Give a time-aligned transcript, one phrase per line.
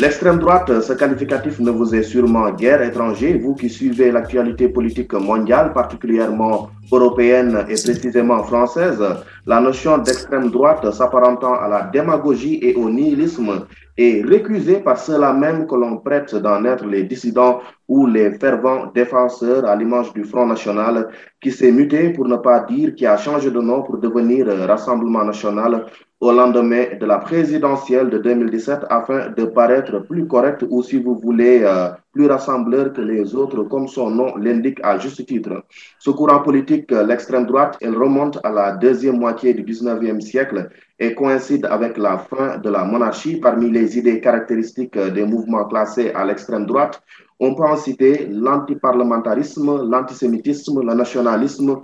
[0.00, 5.12] L'extrême droite, ce qualificatif ne vous est sûrement guère étranger, vous qui suivez l'actualité politique
[5.14, 9.02] mondiale, particulièrement européenne et précisément française.
[9.44, 13.66] La notion d'extrême droite s'apparentant à la démagogie et au nihilisme
[13.96, 18.92] est récusée par ceux-là même que l'on prête d'en être les dissidents ou les fervents
[18.94, 21.08] défenseurs à l'image du Front National
[21.40, 25.24] qui s'est muté pour ne pas dire qui a changé de nom pour devenir Rassemblement
[25.24, 25.86] National
[26.20, 31.14] au lendemain de la présidentielle de 2017 afin de paraître plus correct ou si vous
[31.14, 35.62] voulez euh, plus rassembleur que les autres comme son nom l'indique à juste titre.
[36.00, 40.68] Ce courant politique, l'extrême droite, elle remonte à la deuxième moitié du 19e siècle
[40.98, 43.36] et coïncide avec la fin de la monarchie.
[43.36, 47.00] Parmi les idées caractéristiques des mouvements classés à l'extrême droite,
[47.38, 51.80] on peut en citer l'antiparlementarisme, l'antisémitisme, le nationalisme,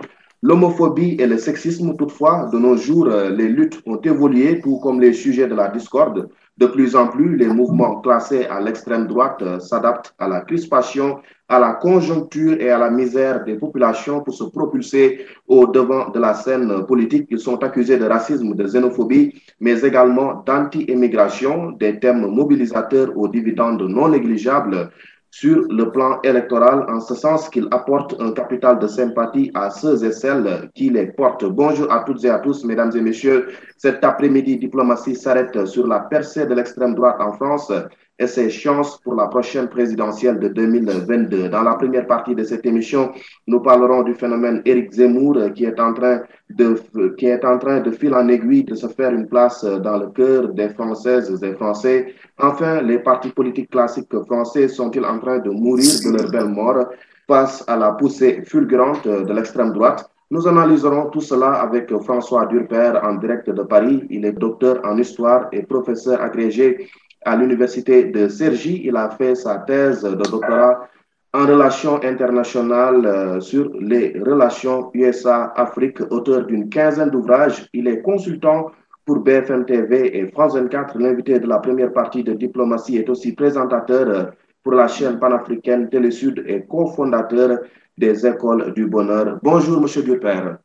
[0.47, 5.01] L'homophobie et le sexisme, toutefois, de nos jours, euh, les luttes ont évolué, tout comme
[5.01, 6.29] les sujets de la discorde.
[6.55, 11.17] De plus en plus, les mouvements classés à l'extrême droite euh, s'adaptent à la crispation,
[11.49, 16.19] à la conjoncture et à la misère des populations pour se propulser au devant de
[16.19, 17.25] la scène politique.
[17.31, 23.81] Ils sont accusés de racisme, de xénophobie, mais également d'anti-immigration, des thèmes mobilisateurs aux dividendes
[23.81, 24.91] non négligeables
[25.39, 30.05] sur le plan électoral, en ce sens qu'il apporte un capital de sympathie à ceux
[30.05, 31.43] et celles qui les portent.
[31.43, 33.49] Bonjour à toutes et à tous, mesdames et messieurs.
[33.75, 37.69] Cet après-midi, Diplomatie s'arrête sur la percée de l'extrême droite en France
[38.17, 41.49] et ses chances pour la prochaine présidentielle de 2022.
[41.49, 43.11] Dans la première partie de cette émission,
[43.47, 46.75] nous parlerons du phénomène Éric Zemmour qui est en train de,
[47.17, 50.07] qui est en train de fil en aiguille de se faire une place dans le
[50.07, 52.13] cœur des Françaises et Français.
[52.39, 56.85] Enfin, les partis politiques classiques français sont-ils en train de mourir de leur belle mort
[57.27, 60.09] face à la poussée fulgurante de l'extrême droite?
[60.31, 64.07] Nous analyserons tout cela avec François Durper en direct de Paris.
[64.09, 66.87] Il est docteur en histoire et professeur agrégé
[67.25, 68.83] à l'université de Cergy.
[68.85, 70.87] Il a fait sa thèse de doctorat
[71.33, 77.67] en relations internationales euh, sur les relations USA-Afrique, auteur d'une quinzaine d'ouvrages.
[77.73, 78.71] Il est consultant
[79.05, 80.97] pour BFM TV et France 24.
[80.97, 84.23] L'invité de la première partie de Diplomatie est aussi présentateur euh,
[84.63, 87.59] pour la chaîne panafricaine Télésud et cofondateur
[87.97, 89.39] des écoles du bonheur.
[89.43, 90.57] Bonjour, Monsieur Dupère.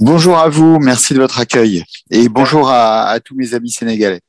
[0.00, 4.20] Bonjour à vous, merci de votre accueil et bonjour à, à tous mes amis sénégalais.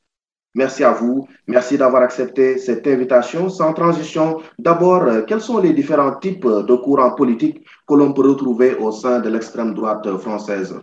[0.54, 1.28] Merci à vous.
[1.46, 3.48] Merci d'avoir accepté cette invitation.
[3.48, 8.28] Sans transition, d'abord, euh, quels sont les différents types de courants politiques que l'on peut
[8.28, 10.74] retrouver au sein de l'extrême droite française?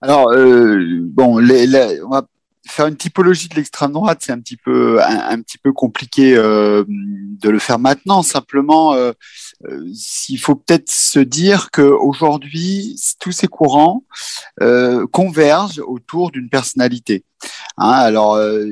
[0.00, 2.22] Alors, euh, bon, les, on va
[2.66, 6.84] faire une typologie de l'extrême droite, c'est un petit peu un, petit peu compliqué euh,
[6.88, 8.22] de le faire maintenant.
[8.22, 9.12] Simplement, euh,
[9.64, 9.86] euh,
[10.28, 14.04] il faut peut-être se dire que aujourd'hui, tous ces courants
[14.60, 17.24] euh, convergent autour d'une personnalité.
[17.78, 18.66] Hein, alors, euh,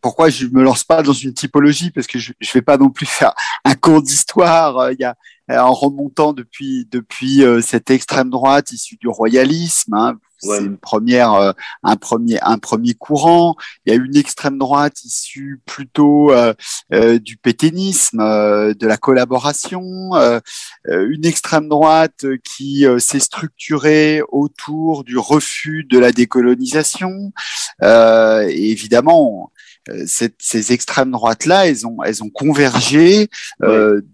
[0.00, 1.90] pourquoi je me lance pas dans une typologie?
[1.90, 3.34] Parce que je ne vais pas non plus faire
[3.64, 4.92] un cours d'histoire.
[4.92, 5.16] Il y a
[5.50, 9.94] en remontant depuis depuis cette extrême droite issue du royalisme.
[9.94, 13.56] Hein, c'est une première, euh, un premier, un premier courant.
[13.84, 16.54] Il y a une extrême droite issue plutôt euh,
[16.92, 20.12] euh, du pétainisme, de la collaboration,
[20.86, 27.32] une extrême droite qui s'est structurée autour du refus de la décolonisation.
[27.82, 29.52] et évidemment,
[30.06, 33.28] ces extrêmes droites-là, elles ont, elles ont convergé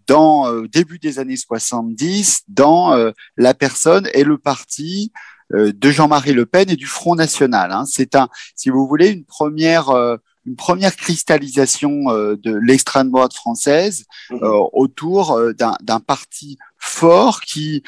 [0.06, 6.46] dans début des années 70 dans la personne et le parti euh, de Jean-Marie Le
[6.46, 7.72] Pen et du Front National.
[7.72, 7.84] Hein.
[7.86, 10.16] C'est un, si vous voulez, une première euh,
[10.46, 14.36] une première cristallisation euh, de l'extrême droite française mmh.
[14.74, 17.82] autour d'un parti fort qui,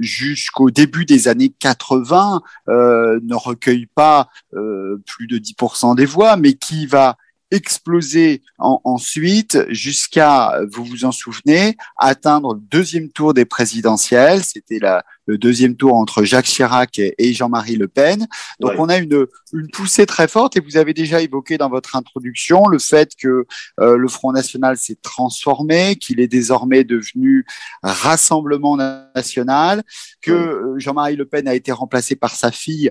[0.00, 6.86] jusqu'au début des années 80, ne recueille pas plus de 10% des voix, mais qui
[6.86, 7.16] va
[7.50, 14.42] exploser ensuite jusqu'à, vous vous en souvenez, atteindre le deuxième tour des présidentielles.
[14.44, 14.80] C'était
[15.26, 18.26] le deuxième tour entre Jacques Chirac et, Jean-Marie Le Pen.
[18.60, 21.96] Donc on a une, une poussée très forte et vous avez déjà évoqué dans votre
[21.96, 23.46] introduction le fait que
[23.80, 27.46] euh, le Front National s'est transformé, qu'il est désormais devenu
[27.82, 29.82] Rassemblement National,
[30.22, 32.90] que euh, Jean-Marie Le Pen a été remplacé par sa fille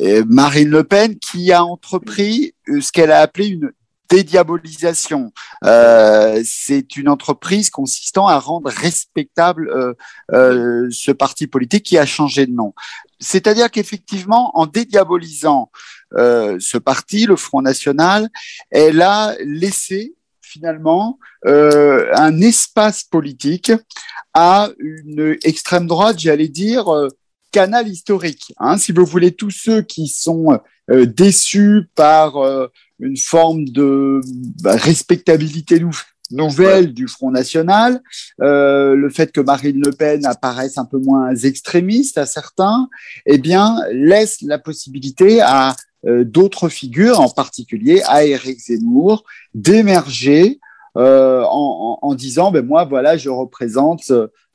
[0.00, 3.72] euh, Marine Le Pen, qui a entrepris ce qu'elle a appelé une
[4.08, 5.32] dédiabolisation.
[5.64, 9.94] Euh, c'est une entreprise consistant à rendre respectable euh,
[10.32, 12.74] euh, ce parti politique qui a changé de nom.
[13.20, 15.70] C'est-à-dire qu'effectivement, en dédiabolisant
[16.14, 18.28] ce parti, le Front National,
[18.70, 23.72] elle a laissé finalement un espace politique
[24.34, 26.86] à une extrême droite, j'allais dire,
[27.52, 28.52] canal historique.
[28.58, 30.58] Hein, si vous voulez, tous ceux qui sont
[30.90, 32.66] euh, déçus par euh,
[32.98, 34.20] une forme de
[34.62, 35.80] bah, respectabilité
[36.32, 38.02] nouvelle du Front National,
[38.40, 42.88] euh, le fait que Marine Le Pen apparaisse un peu moins extrémiste à certains,
[43.26, 45.76] eh bien, laisse la possibilité à
[46.06, 50.58] euh, d'autres figures, en particulier à Éric Zemmour, d'émerger
[50.96, 54.10] euh, en, en, en, disant, ben moi, voilà, je représente.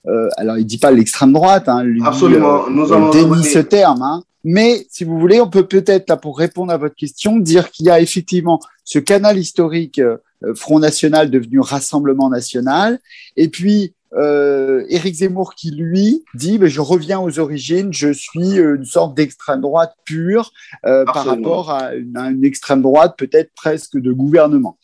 [0.06, 2.70] Euh, alors, il dit pas l'extrême droite, hein, lui, Absolument.
[2.70, 6.38] Nous allons dénie ce terme, hein, mais si vous voulez, on peut peut-être, là, pour
[6.38, 10.18] répondre à votre question, dire qu'il y a effectivement ce canal historique euh,
[10.56, 13.00] Front National devenu Rassemblement National.
[13.36, 18.56] Et puis, euh, Éric Zemmour qui, lui, dit ben, Je reviens aux origines, je suis
[18.56, 20.52] une sorte d'extrême droite pure
[20.86, 24.78] euh, par rapport à une, à une extrême droite peut-être presque de gouvernement.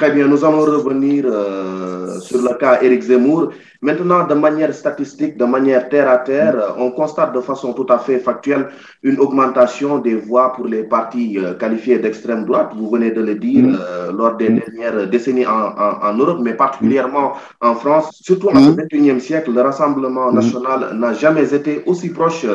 [0.00, 3.50] Très bien, nous allons revenir euh, sur le cas Éric Zemmour.
[3.82, 7.98] Maintenant, de manière statistique, de manière terre à terre, on constate de façon tout à
[7.98, 8.68] fait factuelle
[9.02, 12.70] une augmentation des voix pour les partis euh, qualifiés d'extrême droite.
[12.74, 13.78] Vous venez de le dire mmh.
[13.78, 14.60] euh, lors des mmh.
[14.60, 18.22] dernières décennies en, en, en, Europe, mais particulièrement en France.
[18.22, 22.46] Surtout en ce 21e siècle, le Rassemblement national n'a jamais été aussi proche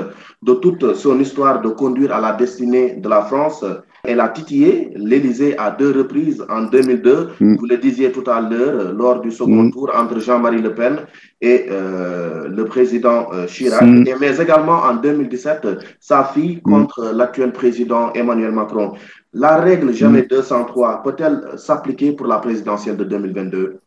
[0.42, 3.64] de toute son histoire de conduire à la destinée de la France.
[4.08, 7.56] Elle a titillé l'Élysée à deux reprises en 2002, mmh.
[7.58, 9.72] vous le disiez tout à l'heure, lors du second mmh.
[9.72, 10.98] tour entre Jean-Marie Le Pen
[11.42, 15.68] et euh, le président euh, Chirac, et, mais également en 2017,
[16.00, 18.94] sa fille contre l'actuel président Emmanuel Macron.
[19.34, 23.80] La règle jamais 203 peut-elle s'appliquer pour la présidentielle de 2022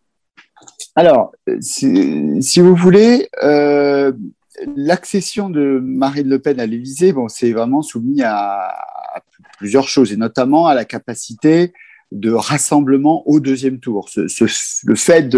[0.94, 4.12] Alors, si, si vous voulez, euh,
[4.76, 8.68] l'accession de Marine Le Pen à l'Élysée, bon, c'est vraiment soumis à,
[9.58, 11.72] plusieurs choses, et notamment à la capacité
[12.10, 14.08] de rassemblement au deuxième tour.
[14.08, 14.44] Ce, ce,
[14.84, 15.28] le fait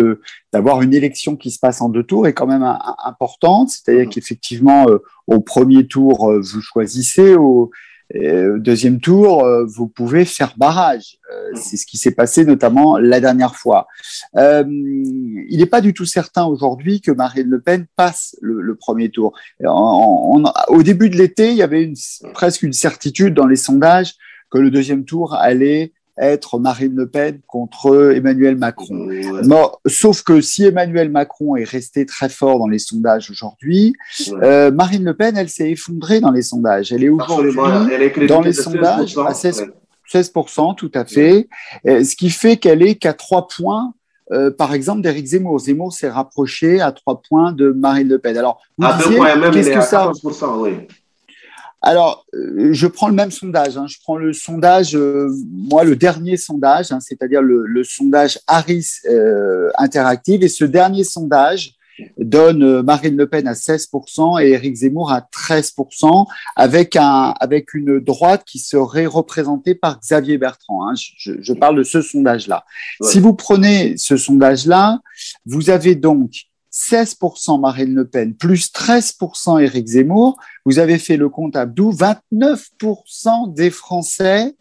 [0.53, 3.71] d'avoir une élection qui se passe en deux tours est quand même un, un, importante,
[3.71, 4.11] c'est-à-dire mmh.
[4.11, 7.71] qu'effectivement, euh, au premier tour, euh, vous choisissez, au,
[8.59, 11.19] deuxième tour, euh, vous pouvez faire barrage.
[11.33, 13.87] Euh, c'est ce qui s'est passé notamment la dernière fois.
[14.37, 19.11] Euh, il n'est pas du tout certain aujourd'hui que Marine Le Pen passe le, premier
[19.11, 19.35] tour.
[19.65, 21.97] Au début de l'été, il y avait une,
[22.35, 24.15] presque une certitude dans les sondages
[24.51, 29.09] que le deuxième tour allait être Marine Le Pen contre Emmanuel Macron.
[29.45, 33.95] Bon, sauf que si Emmanuel Macron est resté très fort dans les sondages aujourd'hui,
[34.43, 36.93] euh, Marine Le Pen, elle s'est effondrée dans les sondages.
[36.93, 37.57] Elle est aujourd'hui
[38.29, 39.67] dans les sondages à 16,
[40.13, 41.49] 16%, tout à fait,
[41.85, 42.05] ouais.
[42.05, 43.95] ce qui fait qu'elle est qu'à trois points
[44.33, 45.59] euh, par exemple, d'Éric Zemmour.
[45.59, 48.37] Zemmour s'est rapproché à trois points de Marine Le Pen.
[48.37, 49.19] Alors, vous à disiez,
[49.53, 50.13] qu'est-ce que ça
[50.57, 50.87] oui.
[51.83, 53.77] Alors, euh, je prends le même sondage.
[53.77, 53.87] Hein.
[53.89, 58.87] Je prends le sondage, euh, moi, le dernier sondage, hein, c'est-à-dire le, le, sondage Harris
[59.09, 60.43] euh, Interactive.
[60.43, 61.75] Et ce dernier sondage
[62.19, 67.99] donne Marine Le Pen à 16% et Éric Zemmour à 13%, avec, un, avec une
[67.99, 70.89] droite qui serait représentée par Xavier Bertrand.
[70.89, 70.95] Hein.
[70.97, 72.65] Je, je, parle de ce sondage-là.
[73.01, 73.09] Ouais.
[73.09, 75.01] Si vous prenez ce sondage-là,
[75.45, 76.31] vous avez donc
[76.81, 83.53] 16% Marine Le Pen, plus 13% Éric Zemmour, vous avez fait le compte Abdou, 29%
[83.53, 84.57] des Français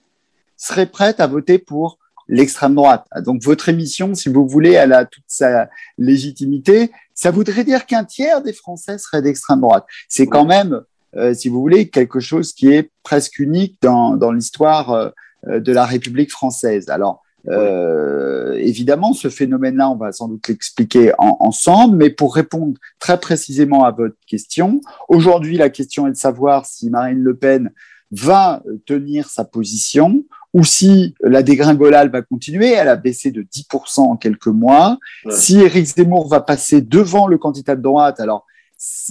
[0.58, 3.06] seraient prêts à voter pour l'extrême droite.
[3.24, 6.92] Donc votre émission, si vous voulez, elle a toute sa légitimité.
[7.14, 9.86] Ça voudrait dire qu'un tiers des Français seraient d'extrême droite.
[10.10, 10.82] C'est quand même,
[11.16, 15.10] euh, si vous voulez, quelque chose qui est presque unique dans, dans l'histoire euh,
[15.48, 16.90] de la République française.
[16.90, 22.74] Alors, euh, évidemment, ce phénomène-là, on va sans doute l'expliquer en, ensemble, mais pour répondre
[23.00, 27.72] très précisément à votre question, aujourd'hui, la question est de savoir si Marine Le Pen
[28.12, 34.00] va tenir sa position ou si la dégringolade va continuer, elle a baissé de 10%
[34.00, 34.98] en quelques mois.
[35.26, 35.32] Ouais.
[35.32, 38.46] Si Éric Zemmour va passer devant le candidat de droite, alors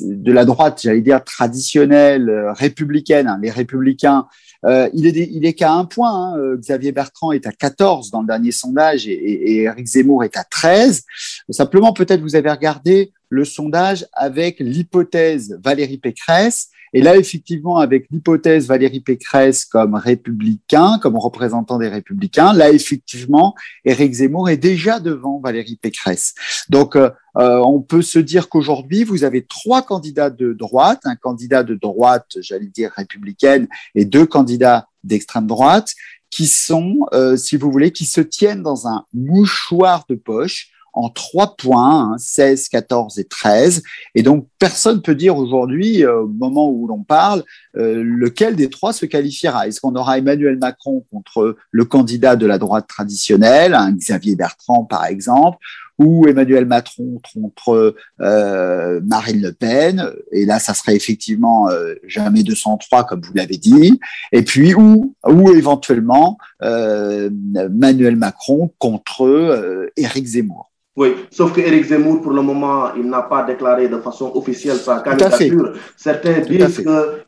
[0.00, 4.26] de la droite, j'allais dire traditionnelle, euh, républicaine, hein, les républicains,
[4.64, 6.12] euh, il est, il est qu'à un point.
[6.12, 6.38] Hein.
[6.38, 10.24] Euh, Xavier Bertrand est à 14 dans le dernier sondage et, et, et Eric Zemmour
[10.24, 11.04] est à 13.
[11.50, 16.68] Simplement, peut-être vous avez regardé le sondage avec l'hypothèse Valérie Pécresse.
[16.94, 23.54] Et là, effectivement, avec l'hypothèse Valérie Pécresse comme républicain, comme représentant des républicains, là, effectivement,
[23.84, 26.34] Éric Zemmour est déjà devant Valérie Pécresse.
[26.70, 31.62] Donc, euh, on peut se dire qu'aujourd'hui, vous avez trois candidats de droite, un candidat
[31.62, 35.92] de droite, j'allais dire républicaine, et deux candidats d'extrême droite,
[36.30, 41.10] qui sont, euh, si vous voulez, qui se tiennent dans un mouchoir de poche en
[41.10, 43.84] trois points, hein, 16, 14 et 13.
[44.16, 47.44] Et donc, personne peut dire aujourd'hui, euh, au moment où l'on parle,
[47.76, 49.68] euh, lequel des trois se qualifiera.
[49.68, 54.84] Est-ce qu'on aura Emmanuel Macron contre le candidat de la droite traditionnelle, un Xavier Bertrand
[54.84, 55.58] par exemple,
[55.98, 62.42] ou Emmanuel Macron contre euh, Marine Le Pen, et là ça serait effectivement euh, jamais
[62.42, 64.00] 203 comme vous l'avez dit,
[64.32, 70.67] et puis ou, ou éventuellement Emmanuel Macron contre Éric Zemmour.
[70.98, 74.78] Oui, sauf que Éric Zemmour, pour le moment, il n'a pas déclaré de façon officielle
[74.78, 75.74] sa candidature.
[75.96, 76.84] Certains disent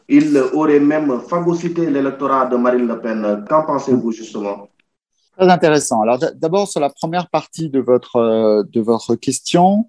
[0.09, 3.45] qu'il aurait même phagocyté l'électorat de Marine Le Pen.
[3.49, 4.69] Qu'en pensez-vous justement?
[5.39, 6.03] Très intéressant.
[6.03, 9.87] Alors d'abord, sur la première partie de votre, euh, de votre question,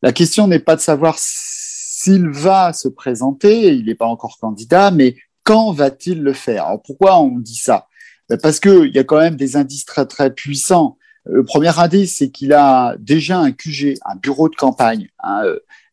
[0.00, 4.90] la question n'est pas de savoir s'il va se présenter, il n'est pas encore candidat,
[4.90, 6.64] mais quand va-t-il le faire?
[6.64, 7.88] Alors pourquoi on dit ça?
[8.30, 12.16] Ben, Parce qu'il y a quand même des indices très très puissants le premier indice,
[12.16, 15.08] c'est qu'il a déjà un QG, un bureau de campagne.
[15.22, 15.42] Hein.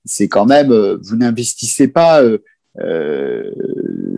[0.05, 2.39] C'est quand même, euh, vous n'investissez pas euh,
[2.79, 3.51] euh,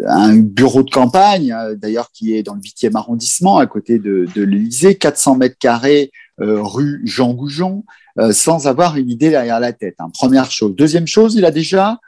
[0.07, 4.25] un bureau de campagne, hein, d'ailleurs qui est dans le 8e arrondissement, à côté de,
[4.35, 7.83] de l'Élysée, 400 mètres carrés, rue Jean Goujon,
[8.31, 9.93] sans avoir une idée derrière la tête.
[9.99, 10.09] Hein.
[10.11, 10.75] Première chose.
[10.75, 11.99] Deuxième chose, il a déjà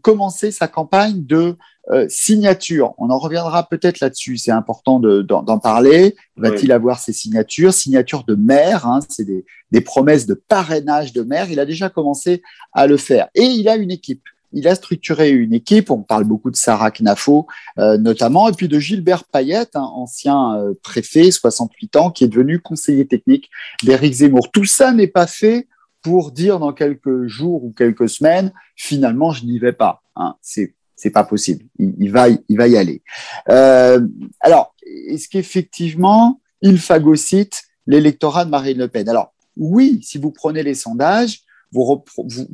[0.00, 1.56] commencé sa campagne de
[1.90, 6.14] euh, signature, on en reviendra peut-être là-dessus, c'est important d'en parler.
[6.36, 7.74] Va-t-il avoir ses signatures?
[7.74, 11.50] Signatures de maire, hein, c'est des, des, promesses de parrainage de maire.
[11.50, 13.28] Il a déjà commencé à le faire.
[13.34, 14.22] Et il a une équipe.
[14.52, 17.46] Il a structuré une équipe, on parle beaucoup de Sarah Knafo
[17.78, 22.28] euh, notamment, et puis de Gilbert Payette, hein, ancien euh, préfet, 68 ans, qui est
[22.28, 23.50] devenu conseiller technique
[23.82, 24.50] d'Éric Zemmour.
[24.52, 25.68] Tout ça n'est pas fait
[26.02, 30.02] pour dire dans quelques jours ou quelques semaines, finalement, je n'y vais pas.
[30.16, 30.34] Hein.
[30.42, 31.64] C'est c'est pas possible.
[31.78, 33.02] Il, va, il va y aller.
[33.48, 34.00] Euh,
[34.40, 34.72] alors,
[35.08, 39.08] est-ce qu'effectivement, il phagocyte l'électorat de Marine Le Pen?
[39.08, 41.40] Alors, oui, si vous prenez les sondages,
[41.72, 42.04] vous,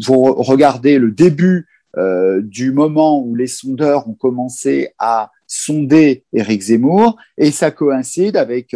[0.08, 1.66] regardez le début
[1.98, 8.38] euh, du moment où les sondeurs ont commencé à sonder Éric Zemmour, et ça coïncide
[8.38, 8.74] avec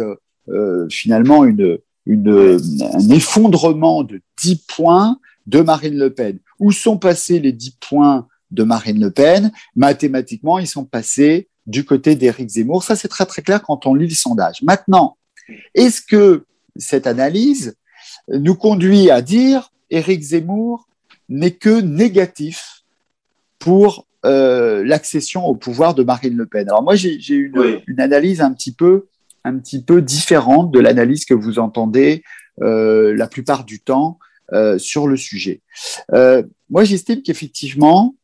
[0.49, 2.59] euh, finalement une, une,
[2.93, 6.37] un effondrement de 10 points de Marine Le Pen.
[6.59, 11.85] Où sont passés les 10 points de Marine Le Pen, mathématiquement, ils sont passés du
[11.85, 12.83] côté d'Éric Zemmour.
[12.83, 14.61] Ça, c'est très très clair quand on lit le sondage.
[14.63, 15.17] Maintenant,
[15.75, 16.45] est-ce que
[16.75, 17.75] cette analyse
[18.29, 20.87] nous conduit à dire Éric Zemmour
[21.29, 22.83] n'est que négatif
[23.59, 26.67] pour euh, l'accession au pouvoir de Marine Le Pen?
[26.69, 29.07] Alors moi, j'ai une, une, analyse un petit peu
[29.45, 32.23] un petit peu différente de l'analyse que vous entendez
[32.61, 34.17] euh, la plupart du temps
[34.53, 35.61] euh, sur le sujet.
[36.69, 38.15] Moi, j'estime qu'effectivement,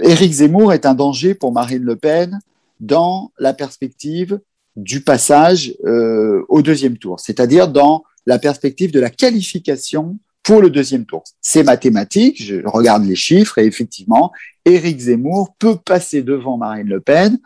[0.00, 2.38] Éric Zemmour est un danger pour Marine Le Pen
[2.80, 4.40] dans la perspective
[4.76, 10.70] du passage euh, au deuxième tour, c'est-à-dire dans la perspective de la qualification pour le
[10.70, 11.24] deuxième tour.
[11.40, 14.32] C'est mathématique, je regarde les chiffres et effectivement,
[14.64, 17.38] Éric Zemmour peut passer devant Marine Le Pen,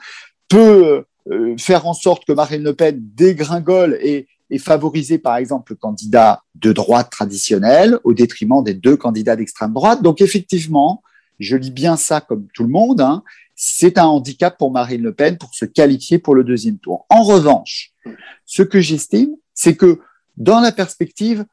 [0.49, 5.73] peut euh, faire en sorte que Marine Le Pen dégringole et, et favoriser par exemple
[5.73, 10.03] le candidat de droite traditionnel au détriment des deux candidats d'extrême droite.
[10.03, 11.03] Donc effectivement,
[11.39, 13.23] je lis bien ça comme tout le monde, hein,
[13.55, 17.07] c'est un handicap pour Marine Le Pen pour se qualifier pour le deuxième tour.
[17.09, 17.93] En revanche,
[18.45, 20.01] ce que j'estime, c'est que
[20.37, 21.45] dans la perspective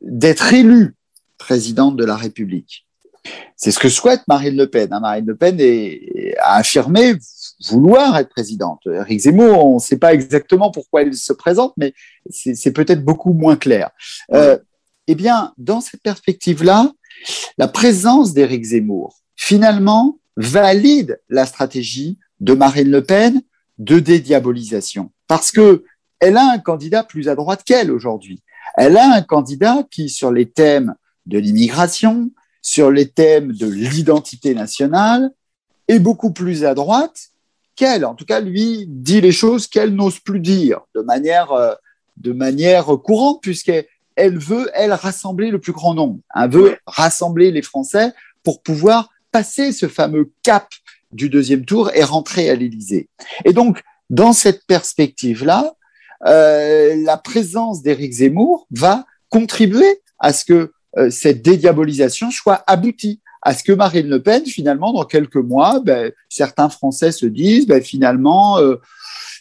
[0.00, 0.96] d'être élue
[1.38, 2.86] présidente de la République,
[3.56, 4.92] c'est ce que souhaite Marine Le Pen.
[4.92, 5.00] Hein.
[5.00, 5.58] Marine Le Pen
[6.40, 7.14] a affirmé
[7.68, 8.80] vouloir être présidente.
[8.86, 11.94] Eric Zemmour, on ne sait pas exactement pourquoi il se présente, mais
[12.30, 13.90] c'est peut-être beaucoup moins clair.
[14.32, 14.58] Euh,
[15.06, 16.92] eh bien, dans cette perspective-là,
[17.58, 23.42] la présence d'Éric Zemmour, finalement, valide la stratégie de Marine Le Pen
[23.78, 25.10] de dédiabolisation.
[25.26, 25.84] Parce que
[26.20, 28.42] elle a un candidat plus à droite qu'elle aujourd'hui.
[28.76, 30.94] Elle a un candidat qui, sur les thèmes
[31.26, 32.30] de l'immigration,
[32.62, 35.30] sur les thèmes de l'identité nationale,
[35.88, 37.28] est beaucoup plus à droite
[37.74, 38.04] qu'elle.
[38.04, 41.74] En tout cas, lui dit les choses qu'elle n'ose plus dire de manière, euh,
[42.16, 46.18] de manière courante, puisqu'elle elle veut, elle, rassembler le plus grand nombre.
[46.34, 50.68] Elle veut rassembler les Français pour pouvoir passer ce fameux cap
[51.12, 53.08] du deuxième tour et rentrer à l'Élysée.
[53.44, 55.74] Et donc, dans cette perspective-là,
[56.26, 63.20] euh, la présence d'Éric Zemmour va contribuer à ce que euh, cette dédiabolisation soit aboutie,
[63.42, 67.66] à ce que Marine Le Pen, finalement, dans quelques mois, ben, certains Français se disent,
[67.66, 68.76] ben, finalement, euh,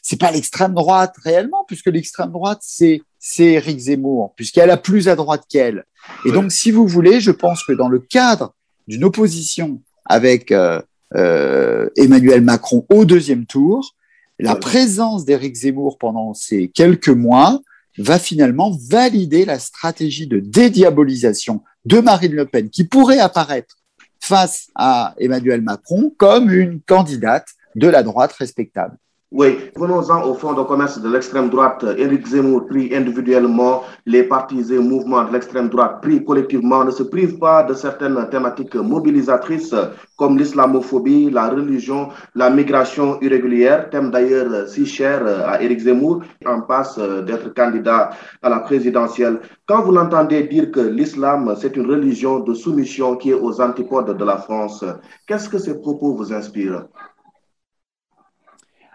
[0.07, 5.09] c'est pas l'extrême droite réellement, puisque l'extrême droite, c'est c'est Éric Zemmour, puisqu'elle a plus
[5.09, 5.83] à droite qu'elle.
[6.25, 8.53] Et donc, si vous voulez, je pense que dans le cadre
[8.87, 10.79] d'une opposition avec euh,
[11.15, 13.95] euh, Emmanuel Macron au deuxième tour,
[14.37, 17.59] la présence d'Éric Zemmour pendant ces quelques mois
[17.97, 23.77] va finalement valider la stratégie de dédiabolisation de Marine Le Pen, qui pourrait apparaître
[24.19, 28.99] face à Emmanuel Macron comme une candidate de la droite respectable.
[29.31, 31.83] Oui, venons-en au fond de commerce de l'extrême droite.
[31.97, 37.01] Éric Zemmour pris individuellement, les partis et mouvements de l'extrême droite pris collectivement ne se
[37.01, 39.73] privent pas de certaines thématiques mobilisatrices
[40.15, 46.61] comme l'islamophobie, la religion, la migration irrégulière, thème d'ailleurs si cher à Éric Zemmour, en
[46.61, 48.11] passe d'être candidat
[48.43, 49.39] à la présidentielle.
[49.65, 54.15] Quand vous l'entendez dire que l'islam, c'est une religion de soumission qui est aux antipodes
[54.15, 54.85] de la France,
[55.25, 56.85] qu'est-ce que ces propos vous inspirent?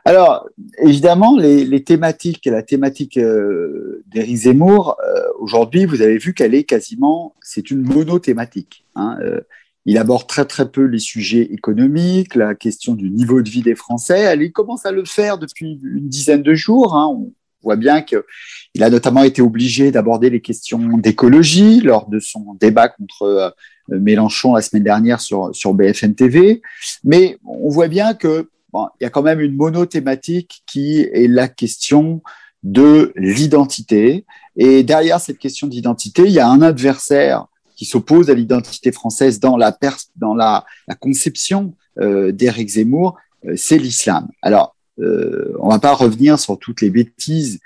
[0.04, 6.54] Alors, évidemment, les, thématiques, la thématique euh, d'Éric Zemmour, euh, aujourd'hui, vous avez vu qu'elle
[6.54, 8.86] est quasiment, c'est une monothématique.
[8.94, 9.40] Hein, euh,
[9.86, 13.74] il aborde très très peu les sujets économiques, la question du niveau de vie des
[13.74, 14.20] Français.
[14.20, 16.94] Elle il commence à le faire depuis une dizaine de jours.
[16.94, 17.08] Hein.
[17.08, 22.54] On voit bien qu'il a notamment été obligé d'aborder les questions d'écologie lors de son
[22.60, 23.54] débat contre
[23.88, 26.62] Mélenchon la semaine dernière sur, sur BFM TV.
[27.02, 31.48] Mais on voit bien que il y a quand même une monothématique qui est la
[31.48, 32.22] question
[32.62, 34.24] de l'identité.
[34.56, 37.46] Et derrière cette question d'identité, il y a un adversaire
[37.76, 39.76] qui s'oppose à l'identité française dans la,
[40.16, 40.66] dans la,
[41.00, 44.28] conception euh, d'Éric Zemmour, euh, c'est l'islam.
[44.42, 47.58] Alors, euh, on ne va pas revenir sur toutes les bêtises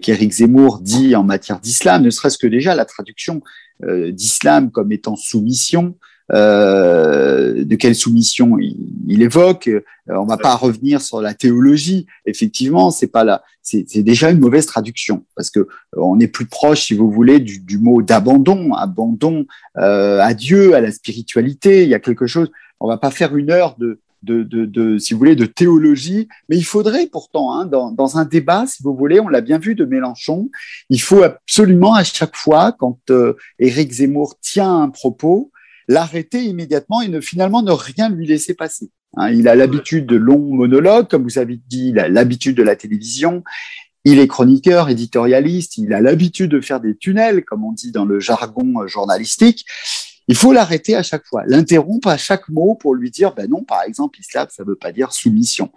[0.00, 3.42] qu'Éric Zemmour dit en matière d'islam, ne serait-ce que déjà la traduction
[3.86, 5.98] d'islam comme étant soumission,
[6.32, 9.68] euh, de quelle soumission il, évoque.
[9.68, 12.06] Euh, on va pas revenir sur la théologie.
[12.26, 13.42] Effectivement, c'est pas là.
[13.62, 15.66] C'est déjà une mauvaise traduction parce que euh,
[15.96, 20.80] on est plus proche, si vous voulez, du, du mot d'abandon, abandon à Dieu, à
[20.80, 21.84] la spiritualité.
[21.84, 22.50] Il y a quelque chose.
[22.80, 26.28] On va pas faire une heure de de, de, de, si vous voulez, de théologie,
[26.48, 29.58] mais il faudrait pourtant, hein, dans, dans, un débat, si vous voulez, on l'a bien
[29.58, 30.50] vu de Mélenchon,
[30.90, 35.52] il faut absolument à chaque fois, quand euh, Éric Zemmour tient un propos,
[35.88, 38.90] l'arrêter immédiatement et ne finalement ne rien lui laisser passer.
[39.16, 42.62] Hein, il a l'habitude de longs monologues, comme vous avez dit, il a l'habitude de
[42.62, 43.42] la télévision.
[44.04, 48.04] Il est chroniqueur, éditorialiste, il a l'habitude de faire des tunnels, comme on dit dans
[48.04, 49.64] le jargon journalistique.
[50.28, 53.62] Il faut l'arrêter à chaque fois, l'interrompre à chaque mot pour lui dire, ben non,
[53.62, 55.70] par exemple, islam, ça veut pas dire soumission.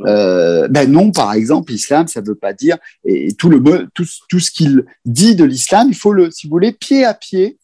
[0.00, 3.60] Euh, ben non, par exemple, islam, ça veut pas dire, et tout le
[3.94, 7.14] tout, tout ce qu'il dit de l'islam, il faut le, si vous voulez, pied à
[7.14, 7.58] pied,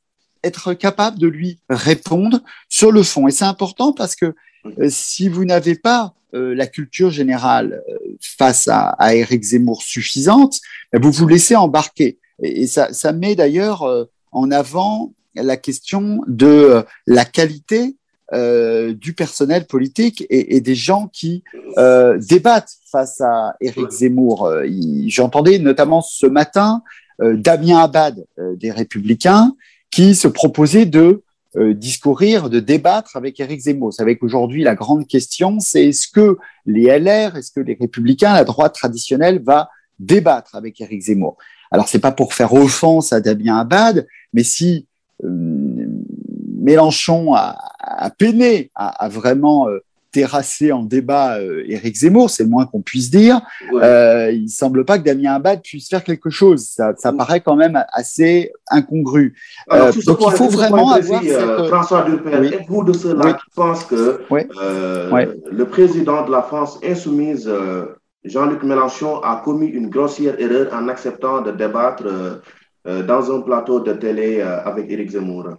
[0.44, 3.28] être capable de lui répondre sur le fond.
[3.28, 4.34] Et c'est important parce que
[4.78, 9.82] euh, si vous n'avez pas euh, la culture générale euh, face à, à, Eric Zemmour
[9.82, 10.60] suffisante,
[10.92, 12.18] ben, vous vous laissez embarquer.
[12.42, 17.96] Et, ça, ça, met d'ailleurs en avant la question de la qualité
[18.32, 21.44] du personnel politique et, et des gens qui
[21.76, 24.50] débattent face à Eric Zemmour.
[25.06, 26.82] J'entendais notamment ce matin
[27.20, 28.24] Damien Abad
[28.56, 29.54] des Républicains
[29.92, 31.22] qui se proposait de
[31.56, 33.90] euh, discourir, de débattre avec Éric Zemmour.
[33.90, 38.32] Vous savez qu'aujourd'hui, la grande question, c'est est-ce que les LR, est-ce que les Républicains,
[38.32, 41.36] la droite traditionnelle, va débattre avec Éric Zemmour?
[41.70, 44.86] Alors, c'est pas pour faire offense à Damien Abad, mais si
[45.24, 45.86] euh,
[46.56, 52.50] Mélenchon a, a peiné à, vraiment euh, terrasser en débat euh, Éric Zemmour, c'est le
[52.50, 53.40] moins qu'on puisse dire.
[53.72, 56.66] Euh, il semble pas que Damien Abad puisse faire quelque chose.
[56.66, 59.34] Ça, ça paraît quand même assez incongru.
[59.72, 61.66] Euh, donc il faut vraiment avoir cette...
[61.66, 67.50] François Dupin, êtes-vous de ceux-là qui pensent que le président de la France insoumise,
[68.24, 72.04] Jean-Luc Mélenchon, a commis une grossière erreur en acceptant de débattre
[72.84, 75.56] dans un plateau de télé avec Éric Zemmour?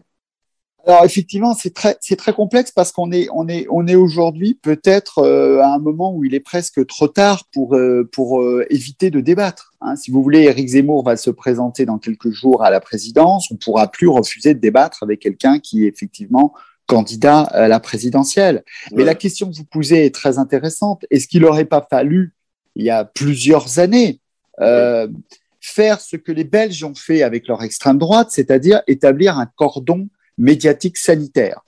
[0.85, 4.59] Alors effectivement, c'est très, c'est très complexe parce qu'on est, on est, on est aujourd'hui
[4.61, 8.65] peut-être euh, à un moment où il est presque trop tard pour, euh, pour euh,
[8.69, 9.73] éviter de débattre.
[9.79, 9.95] Hein.
[9.95, 13.49] Si vous voulez, Éric Zemmour va se présenter dans quelques jours à la présidence.
[13.49, 16.53] On pourra plus refuser de débattre avec quelqu'un qui est effectivement
[16.85, 18.65] candidat à la présidentielle.
[18.91, 21.05] Mais la question que vous posez est très intéressante.
[21.09, 22.33] Est-ce qu'il n'aurait pas fallu,
[22.75, 24.19] il y a plusieurs années,
[25.61, 30.09] faire ce que les Belges ont fait avec leur extrême droite, c'est-à-dire établir un cordon
[30.37, 31.61] médiatique sanitaire.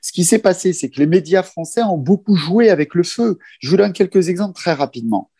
[0.00, 3.38] Ce qui s'est passé, c'est que les médias français ont beaucoup joué avec le feu.
[3.60, 5.30] Je vous donne quelques exemples très rapidement.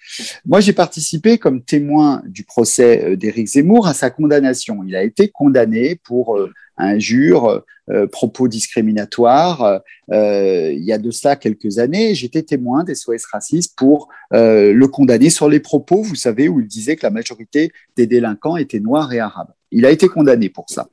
[0.46, 4.82] Moi, j'ai participé comme témoin du procès euh, d'Éric Zemmour à sa condamnation.
[4.86, 9.80] Il a été condamné pour euh, injures, euh, propos discriminatoires.
[10.10, 15.30] il y a de cela quelques années, j'étais témoin des SOS racistes pour le condamner
[15.30, 19.12] sur les propos, vous savez, où il disait que la majorité des délinquants étaient noirs
[19.12, 19.52] et arabes.
[19.70, 20.88] Il a été condamné pour ça.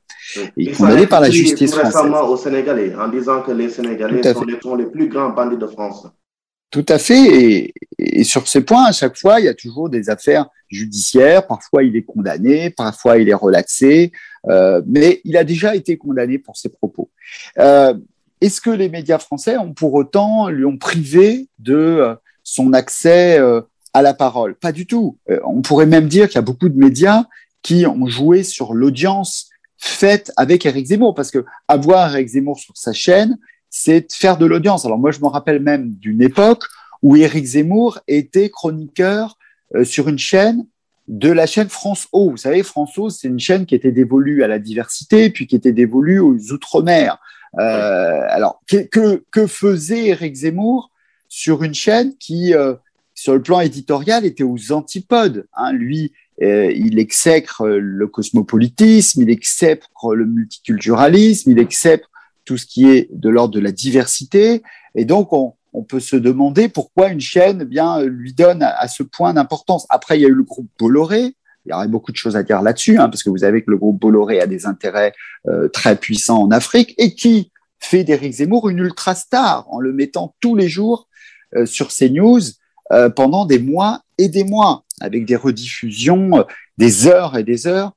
[0.56, 1.94] Il est condamné par la justice française.
[1.94, 4.22] récemment au Sénégalais, en disant que les Sénégalais
[4.62, 6.06] sont les, plus grands bandits de France.
[6.70, 7.72] Tout à fait.
[7.98, 11.46] Et, sur ces points, à chaque fois, il y a toujours des affaires judiciaires.
[11.46, 14.12] Parfois, il est condamné, parfois, il est relaxé.
[14.48, 17.10] Euh, mais il a déjà été condamné pour ses propos.
[17.58, 17.94] Euh,
[18.40, 23.40] Est-ce que les médias français ont pour autant lui ont privé de euh, son accès
[23.94, 24.54] à la parole?
[24.54, 25.18] Pas du tout.
[25.44, 27.24] On pourrait même dire qu'il y a beaucoup de médias
[27.66, 32.76] qui ont joué sur l'audience faite avec Eric Zemmour, parce que avoir Eric Zemmour sur
[32.76, 34.86] sa chaîne, c'est faire de l'audience.
[34.86, 36.62] Alors moi, je me rappelle même d'une époque
[37.02, 39.36] où Eric Zemmour était chroniqueur
[39.74, 40.64] euh, sur une chaîne
[41.08, 42.30] de la chaîne France O.
[42.30, 45.56] Vous savez, France O, c'est une chaîne qui était dévolue à la diversité, puis qui
[45.56, 47.18] était dévolue aux Outre-mer.
[47.58, 50.92] Euh, alors, que, que, faisait Eric Zemmour
[51.28, 52.74] sur une chaîne qui, euh,
[53.16, 55.72] sur le plan éditorial, était aux antipodes hein?
[55.72, 62.10] Lui, euh, il exècre le cosmopolitisme, il exècre le multiculturalisme, il exècre
[62.44, 64.62] tout ce qui est de l'ordre de la diversité.
[64.94, 68.88] Et donc, on, on peut se demander pourquoi une chaîne eh bien lui donne à,
[68.88, 69.86] ce point d'importance.
[69.90, 71.36] Après, il y a eu le groupe Bolloré.
[71.66, 73.70] Il y aurait beaucoup de choses à dire là-dessus, hein, parce que vous savez que
[73.70, 75.12] le groupe Bolloré a des intérêts
[75.48, 79.92] euh, très puissants en Afrique et qui fait d'Éric Zemmour une ultra star en le
[79.92, 81.08] mettant tous les jours
[81.54, 82.40] euh, sur CNews
[82.92, 86.44] euh, pendant des mois et des mois, avec des rediffusions
[86.78, 87.92] des heures et des heures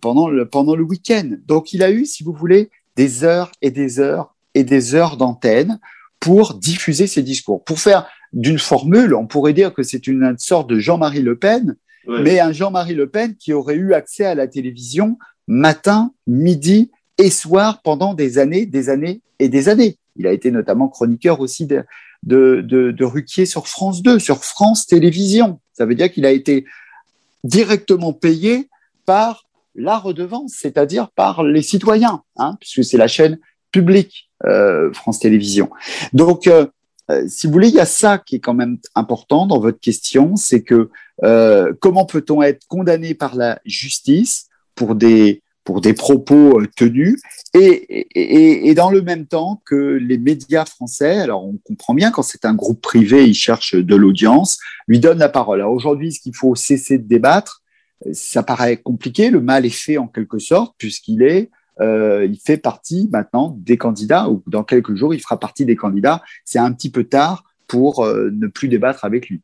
[0.00, 1.30] pendant le, pendant le week-end.
[1.46, 5.16] Donc il a eu, si vous voulez, des heures et des heures et des heures
[5.16, 5.78] d'antenne
[6.20, 7.62] pour diffuser ses discours.
[7.64, 11.76] Pour faire d'une formule, on pourrait dire que c'est une sorte de Jean-Marie Le Pen,
[12.06, 17.30] mais un Jean-Marie Le Pen qui aurait eu accès à la télévision matin, midi et
[17.30, 19.98] soir pendant des années, des années et des années.
[20.16, 21.84] Il a été notamment chroniqueur aussi de,
[22.26, 25.60] de, de, Ruquier sur France 2, sur France Télévisions.
[25.72, 26.64] Ça veut dire qu'il a été
[27.42, 28.68] directement payé
[29.04, 33.38] par la redevance, c'est-à-dire par les citoyens, hein, puisque c'est la chaîne
[33.72, 35.70] publique euh, France Télévisions.
[36.12, 36.66] Donc, euh,
[37.10, 39.80] euh, si vous voulez, il y a ça qui est quand même important dans votre
[39.80, 40.90] question, c'est que
[41.80, 47.20] comment peut-on être condamné par la justice pour des pour des propos tenus
[47.54, 52.10] et, et, et, dans le même temps que les médias français, alors on comprend bien
[52.10, 55.60] quand c'est un groupe privé, ils cherchent de l'audience, lui donnent la parole.
[55.60, 57.62] Alors aujourd'hui, ce qu'il faut cesser de débattre,
[58.12, 61.50] ça paraît compliqué, le mal est fait en quelque sorte puisqu'il est
[61.80, 65.76] euh, il fait partie maintenant des candidats, ou dans quelques jours, il fera partie des
[65.76, 66.22] candidats.
[66.44, 69.42] C'est un petit peu tard pour euh, ne plus débattre avec lui.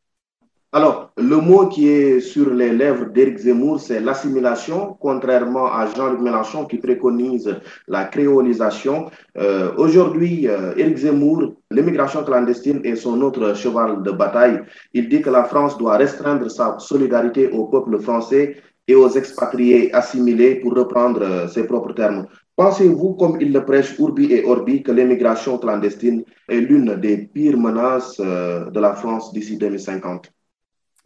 [0.73, 6.21] Alors, le mot qui est sur les lèvres d'Éric Zemmour, c'est l'assimilation, contrairement à Jean-Luc
[6.21, 9.11] Mélenchon qui préconise la créolisation.
[9.37, 14.61] Euh, Aujourd'hui, euh, Éric Zemmour, l'immigration clandestine est son autre cheval de bataille.
[14.93, 18.55] Il dit que la France doit restreindre sa solidarité au peuple français
[18.87, 22.27] et aux expatriés assimilés, pour reprendre euh, ses propres termes.
[22.55, 27.57] Pensez-vous, comme il le prêche Urbi et Orbi, que l'immigration clandestine est l'une des pires
[27.57, 30.31] menaces euh, de la France d'ici 2050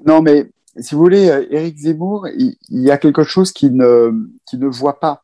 [0.03, 4.11] Non, mais si vous voulez, euh, Éric Zemmour, il, y a quelque chose qu'il ne,
[4.53, 5.23] ne voit pas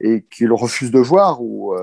[0.00, 1.42] et qu'il refuse de voir.
[1.42, 1.74] Ou,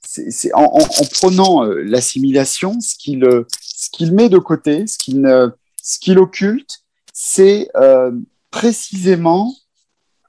[0.00, 3.26] c'est, en, en, prenant l'assimilation, ce qu'il,
[3.60, 5.52] ce qu'il met de côté, ce qu'il,
[5.82, 7.68] ce qu'il occulte, c'est
[8.50, 9.52] précisément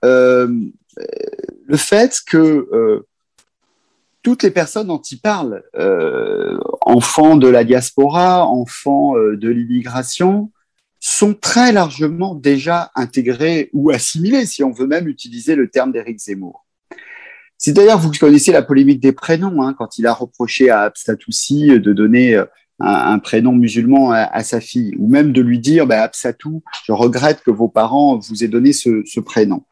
[0.06, 0.48] euh,
[1.68, 3.08] le fait que euh,
[4.22, 10.52] toutes les personnes dont il parle, euh, enfants de la diaspora, enfants de l'immigration,
[11.00, 16.20] sont très largement déjà intégrés ou assimilés, si on veut même utiliser le terme d'Éric
[16.20, 16.66] Zemmour.
[17.58, 21.68] C'est d'ailleurs, vous connaissez la polémique des prénoms, hein, quand il a reproché à Absatoussi
[21.80, 22.42] de donner
[22.80, 27.42] un, prénom musulman à, sa fille, ou même de lui dire, bah, Absatou, je regrette
[27.44, 29.64] que vos parents vous aient donné ce prénom.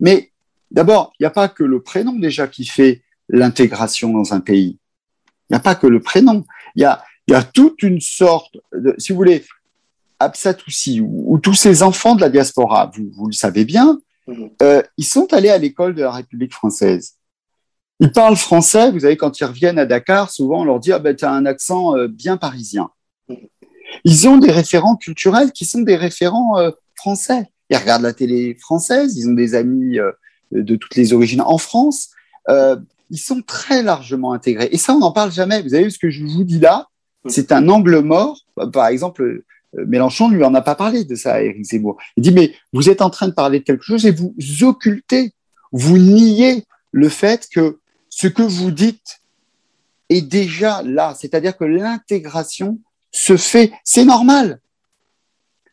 [0.00, 0.32] Mais
[0.70, 4.78] d'abord, il n'y a pas que le prénom déjà qui fait l'intégration dans un pays.
[5.48, 6.44] Il n'y a pas que le prénom.
[6.76, 9.44] Il y a, y a toute une sorte, de, si vous voulez,
[10.22, 14.50] Absatoussi ou, ou, tous ces enfants de la diaspora, vous, vous le savez bien, mhm.
[14.62, 17.14] euh, ils sont allés à l'école de la République française.
[18.00, 20.98] Ils parlent français, vous savez, quand ils reviennent à Dakar, souvent on leur dit ah
[20.98, 22.90] ben, tu as un accent euh, bien parisien.
[23.28, 23.36] Mhm.
[24.04, 28.54] Ils ont des référents culturels qui sont des référents euh, français ils regardent la télé
[28.60, 29.96] française, ils ont des amis
[30.50, 32.10] de toutes les origines en France.
[33.12, 34.70] Ils sont très largement intégrés.
[34.72, 35.60] Et ça, on n'en parle jamais.
[35.62, 36.88] Vous avez vu ce que je vous dis là?
[37.28, 38.40] C'est un angle mort.
[38.72, 41.98] Par exemple, Mélenchon ne lui en a pas parlé de ça à Éric Zemmour.
[42.16, 45.32] Il dit, mais vous êtes en train de parler de quelque chose et vous occultez,
[45.72, 47.78] vous niez le fait que
[48.10, 49.20] ce que vous dites
[50.10, 51.14] est déjà là.
[51.18, 52.78] C'est-à-dire que l'intégration
[53.10, 53.72] se fait.
[53.84, 54.60] C'est normal.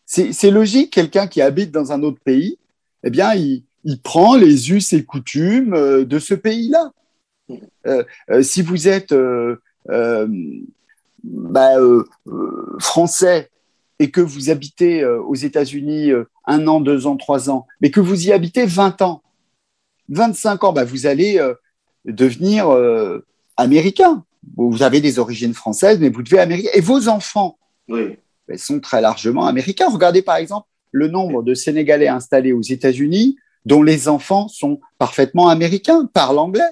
[0.05, 2.57] C'est logique, quelqu'un qui habite dans un autre pays,
[3.03, 3.63] eh bien, il,
[4.03, 6.91] prend les us et coutumes euh, de ce pays-là.
[7.85, 9.13] Euh, euh, si vous êtes
[11.23, 11.75] bah,
[12.79, 13.51] français
[13.99, 16.11] et que vous habitez aux États-Unis
[16.45, 19.21] un an, deux ans, trois ans, mais que vous y habitez 20 ans,
[20.09, 21.39] 25 ans, bah, vous allez
[22.05, 22.69] devenir
[23.57, 24.23] américain.
[24.55, 26.69] Vous avez des origines françaises, mais vous devez américain.
[26.73, 27.57] Et vos enfants,
[27.89, 28.17] oui
[28.57, 29.89] sont très largement américains.
[29.89, 35.49] Regardez par exemple le nombre de Sénégalais installés aux États-Unis dont les enfants sont parfaitement
[35.49, 36.71] américains, parlent anglais.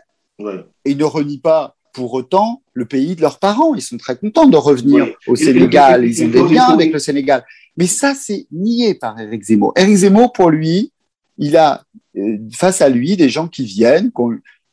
[0.86, 3.76] Et ne renient pas pour autant le pays de leurs parents.
[3.76, 6.06] Ils sont très contents de revenir au Sénégal.
[6.06, 7.46] Ils ont des liens avec le Sénégal.
[7.76, 9.74] Mais ça, c'est nié par Eric Zemmour.
[9.76, 10.92] Eric Zemmour, pour lui,
[11.38, 11.84] il a
[12.18, 14.12] euh, face à lui des gens qui viennent,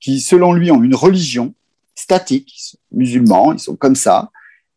[0.00, 1.55] qui, selon lui, ont une religion
[1.94, 4.31] statique, musulmans, ils sont comme ça,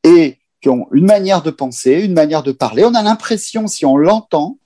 [0.04, 2.84] et qui ont une manière de penser, une manière de parler.
[2.84, 4.58] On a l'impression, si on l'entend,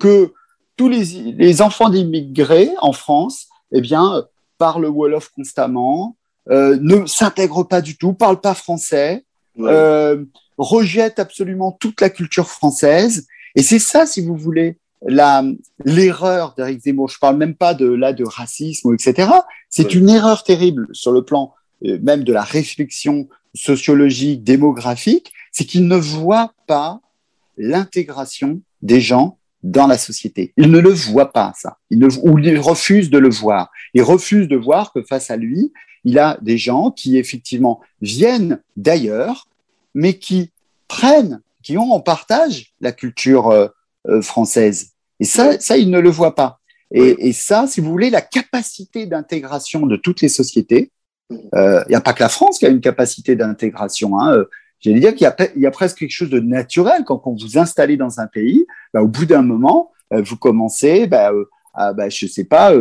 [0.00, 0.32] que
[0.76, 4.24] tous les, enfants d'immigrés en France, eh bien,
[4.56, 6.16] parlent Wolof constamment,
[6.50, 9.24] euh, ne s'intègrent pas du tout, parlent pas français,
[9.58, 10.24] euh,
[10.58, 13.26] rejettent absolument toute la culture française.
[13.56, 14.78] Et c'est ça, si vous voulez,
[15.84, 17.08] l'erreur d'Éric Zemmour.
[17.08, 19.30] Je parle même pas de là de racisme, etc.
[19.68, 25.32] C'est une erreur terrible sur le plan euh, même de la réflexion sociologique, démographique.
[25.52, 27.00] C'est qu'il ne voit pas
[27.56, 30.52] l'intégration des gens dans la société.
[30.56, 31.76] Il ne le voit pas, ça.
[31.90, 33.70] Il ne, ou il refuse de le voir.
[33.94, 35.72] Il refuse de voir que face à lui,
[36.04, 39.48] il a des gens qui effectivement viennent d'ailleurs,
[39.94, 40.50] mais qui
[40.88, 43.68] prennent, qui ont en partage la culture euh,
[44.08, 44.92] euh, française.
[45.20, 46.60] Et ça, ça, il ne le voit pas.
[46.92, 50.90] Et, et ça, si vous voulez, la capacité d'intégration de toutes les sociétés,
[51.54, 54.18] euh, il n'y a pas que la France qui a une capacité d'intégration.
[54.18, 54.44] Hein.
[54.80, 57.96] J'allais dire qu'il y, y, a presque quelque chose de naturel quand, quand vous installez
[57.96, 58.66] dans un pays.
[58.92, 61.30] Bah, au bout d'un moment, vous commencez, bah,
[61.74, 62.72] à, bah, je sais pas,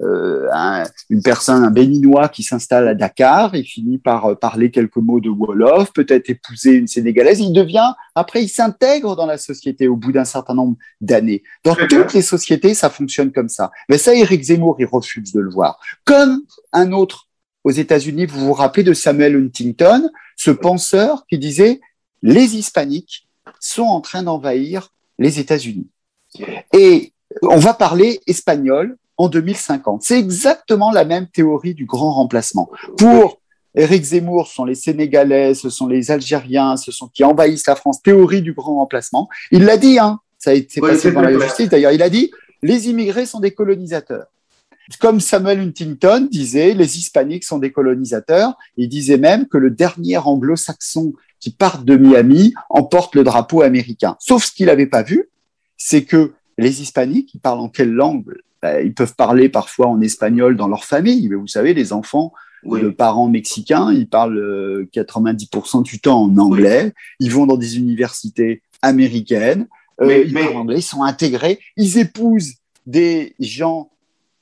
[0.00, 4.96] euh, un, une personne, un béninois qui s'installe à Dakar, il finit par parler quelques
[4.96, 9.88] mots de Wolof, peut-être épouser une Sénégalaise, il devient, après, il s'intègre dans la société
[9.88, 11.42] au bout d'un certain nombre d'années.
[11.64, 13.70] Dans toutes les sociétés, ça fonctionne comme ça.
[13.88, 15.78] Mais ça, Eric Zemmour, il refuse de le voir.
[16.04, 17.28] Comme un autre
[17.64, 21.80] aux États-Unis, vous vous rappelez de Samuel Huntington, ce penseur qui disait
[22.22, 23.28] les hispaniques
[23.60, 25.88] sont en train d'envahir les États-Unis.
[26.72, 30.02] Et on va parler espagnol en 2050.
[30.02, 32.70] C'est exactement la même théorie du grand remplacement.
[32.96, 33.40] Pour
[33.74, 37.76] Éric Zemmour, ce sont les Sénégalais, ce sont les Algériens, ce sont qui envahissent la
[37.76, 38.02] France.
[38.02, 39.28] Théorie du grand remplacement.
[39.50, 40.20] Il l'a dit, hein.
[40.38, 41.70] Ça a été passé dans la justice.
[41.70, 42.30] D'ailleurs, il a dit
[42.62, 44.26] les immigrés sont des colonisateurs.
[45.00, 48.54] Comme Samuel Huntington disait, les hispaniques sont des colonisateurs.
[48.76, 54.16] Il disait même que le dernier anglo-saxon qui part de Miami emporte le drapeau américain.
[54.18, 55.30] Sauf ce qu'il n'avait pas vu,
[55.76, 58.34] c'est que les hispaniques, ils parlent en quelle langue?
[58.64, 62.32] Ben, Ils peuvent parler parfois en espagnol dans leur famille, mais vous savez, les enfants
[62.64, 66.94] de parents mexicains, ils parlent 90% euh, du temps en anglais.
[67.20, 69.66] Ils vont dans des universités américaines.
[70.00, 71.58] Euh, ils parlent anglais, ils sont intégrés.
[71.76, 72.54] Ils épousent
[72.86, 73.90] des gens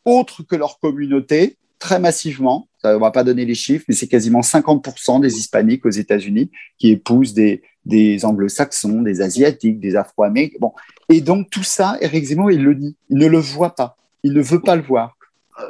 [0.05, 2.69] autres que leur communauté, très massivement.
[2.81, 6.53] Ça, on va pas donner les chiffres, mais c'est quasiment 50% des hispaniques aux États-Unis
[6.79, 10.59] qui épousent des, des anglo-saxons, des asiatiques, des afro-américains.
[10.61, 10.73] Bon.
[11.09, 12.97] Et donc, tout ça, Eric Zemmour, il le dit.
[13.11, 13.97] Il ne le voit pas.
[14.23, 15.17] Il ne veut pas le voir.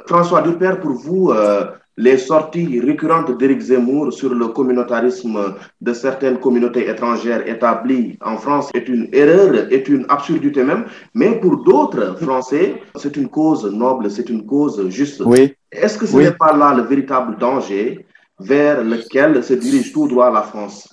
[0.06, 6.38] François Dupère, pour vous, euh, les sorties récurrentes d'Éric Zemmour sur le communautarisme de certaines
[6.38, 12.16] communautés étrangères établies en France est une erreur, est une absurdité même, mais pour d'autres
[12.20, 15.22] Français, c'est une cause noble, c'est une cause juste.
[15.24, 15.54] Oui.
[15.70, 18.06] Est-ce que ce n'est pas là le véritable danger
[18.38, 20.88] vers lequel se dirige tout droit la France?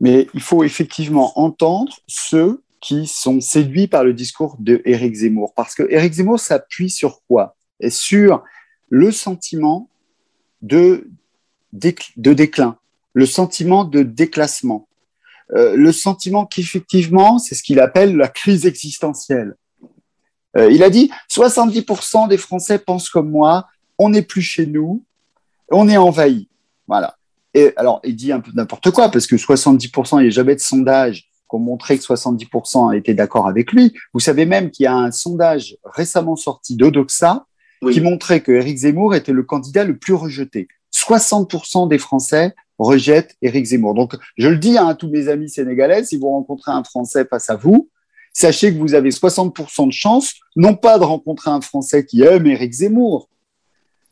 [0.00, 5.52] Mais il faut effectivement entendre ceux qui sont séduits par le discours de Éric Zemmour,
[5.54, 7.56] parce que Éric Zemmour s'appuie sur quoi?
[7.78, 8.42] Et sur
[8.88, 9.88] le sentiment
[10.62, 11.08] de,
[11.72, 12.76] de déclin,
[13.12, 14.88] le sentiment de déclassement,
[15.52, 19.56] euh, le sentiment qu'effectivement, c'est ce qu'il appelle la crise existentielle.
[20.56, 23.66] Euh, il a dit 70% des Français pensent comme moi,
[23.98, 25.04] on n'est plus chez nous,
[25.70, 26.48] on est envahi.
[26.88, 27.16] Voilà.
[27.52, 30.54] Et alors, il dit un peu n'importe quoi, parce que 70%, il n'y a jamais
[30.54, 33.92] de sondage qui ont montré que 70% étaient d'accord avec lui.
[34.14, 37.46] Vous savez même qu'il y a un sondage récemment sorti d'Odoxa
[37.90, 40.68] qui montrait que Éric Zemmour était le candidat le plus rejeté.
[40.94, 43.94] 60% des Français rejettent Éric Zemmour.
[43.94, 47.48] Donc, je le dis à tous mes amis sénégalais, si vous rencontrez un Français face
[47.48, 47.88] à vous,
[48.32, 52.46] sachez que vous avez 60% de chance, non pas de rencontrer un Français qui aime
[52.46, 53.28] Éric Zemmour,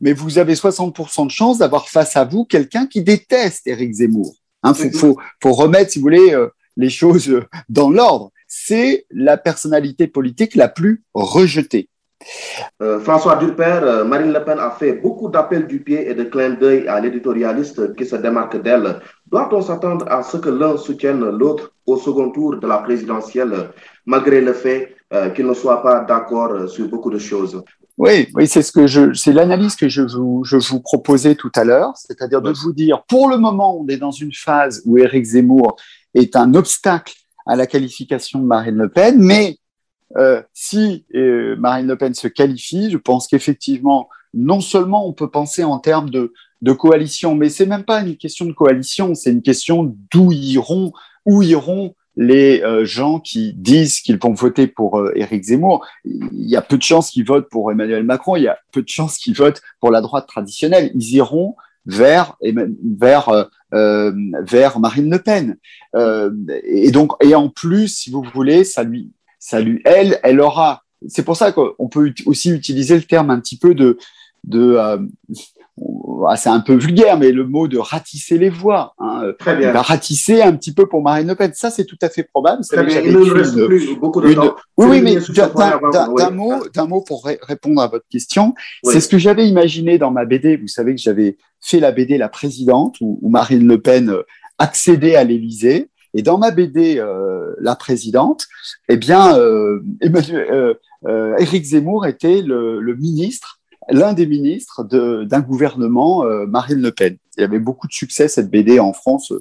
[0.00, 4.34] mais vous avez 60% de chance d'avoir face à vous quelqu'un qui déteste Éric Zemmour.
[4.64, 6.48] Il hein, faut, faut, remettre, si vous voulez, euh,
[6.78, 7.30] les choses
[7.68, 8.30] dans l'ordre.
[8.46, 11.90] C'est la personnalité politique la plus rejetée.
[12.82, 16.24] Euh, François Dupère, euh, Marine Le Pen a fait beaucoup d'appels du pied et de
[16.24, 19.00] clins d'œil à l'éditorialiste qui se démarque d'elle.
[19.30, 23.70] Doit-on s'attendre à ce que l'un soutienne l'autre au second tour de la présidentielle,
[24.04, 27.62] malgré le fait euh, qu'ils ne soient pas d'accord sur beaucoup de choses?
[27.96, 31.50] Oui, oui, c'est ce que je, c'est l'analyse que je vous, je vous proposais tout
[31.56, 34.98] à l'heure, c'est-à-dire de vous dire, pour le moment, on est dans une phase où
[34.98, 35.76] Éric Zemmour
[36.14, 37.14] est un obstacle
[37.46, 39.56] à la qualification de Marine Le Pen, mais
[40.16, 45.30] euh, si euh, Marine Le Pen se qualifie, je pense qu'effectivement, non seulement on peut
[45.30, 46.32] penser en termes de,
[46.78, 50.92] coalition, mais c'est même pas une question de coalition, c'est une question d'où iront,
[51.24, 55.86] où iront les euh, gens qui disent qu'ils vont voter pour Éric Zemmour.
[56.04, 58.82] Il y a peu de chances qu'ils votent pour Emmanuel Macron, il y a peu
[58.82, 60.90] de chances qu'ils votent pour la droite traditionnelle.
[60.94, 61.54] Ils iront
[61.86, 65.56] vers vers euh, vers Marine Le Pen.
[66.64, 70.82] et donc et en plus, si vous voulez, ça lui ça lui elle elle aura.
[71.06, 73.96] C'est pour ça qu'on peut aussi utiliser le terme un petit peu de
[74.76, 74.98] ah,
[76.36, 78.94] c'est un peu vulgaire, mais le mot de ratisser les voix.
[78.98, 79.32] Hein.
[79.38, 79.68] Très bien.
[79.68, 81.52] Il va ratisser un petit peu pour Marine Le Pen.
[81.54, 82.62] Ça, c'est tout à fait probable.
[82.64, 83.00] Très bien.
[83.00, 84.56] Il ne reste plus beaucoup de temps.
[84.76, 89.18] Oui, oui, mais d'un mot, d'un mot pour répondre à votre question, c'est ce que
[89.18, 90.56] j'avais imaginé dans ma BD.
[90.56, 94.22] Vous savez que j'avais fait la BD La Présidente, où, Marine Le Pen euh,
[94.58, 95.90] accédait à l'Élysée.
[96.14, 98.46] Et dans ma BD euh, La Présidente,
[98.88, 100.74] eh bien, euh, euh,
[101.06, 103.57] euh Éric Zemmour était le, le ministre
[103.90, 107.16] l'un des ministres d'un gouvernement, euh, Marine Le Pen.
[107.36, 109.32] Il y avait beaucoup de succès cette BD en France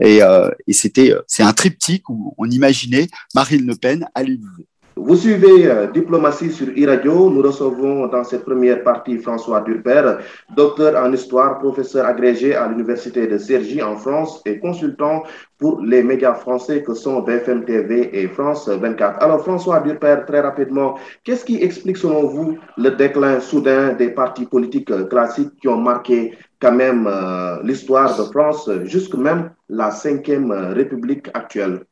[0.00, 4.66] et, euh, et c'était c'est un triptyque où on imaginait Marine Le Pen à l'Élysée.
[5.00, 7.30] Vous suivez euh, Diplomatie sur e-radio.
[7.30, 10.18] Nous recevons dans cette première partie François Durper,
[10.56, 15.22] docteur en histoire, professeur agrégé à l'Université de Cergy en France et consultant
[15.56, 19.22] pour les médias français que sont BFM TV et France 24.
[19.22, 24.46] Alors François Durper, très rapidement, qu'est-ce qui explique selon vous le déclin soudain des partis
[24.46, 30.50] politiques classiques qui ont marqué quand même euh, l'histoire de France, jusque même la cinquième
[30.50, 31.84] République actuelle?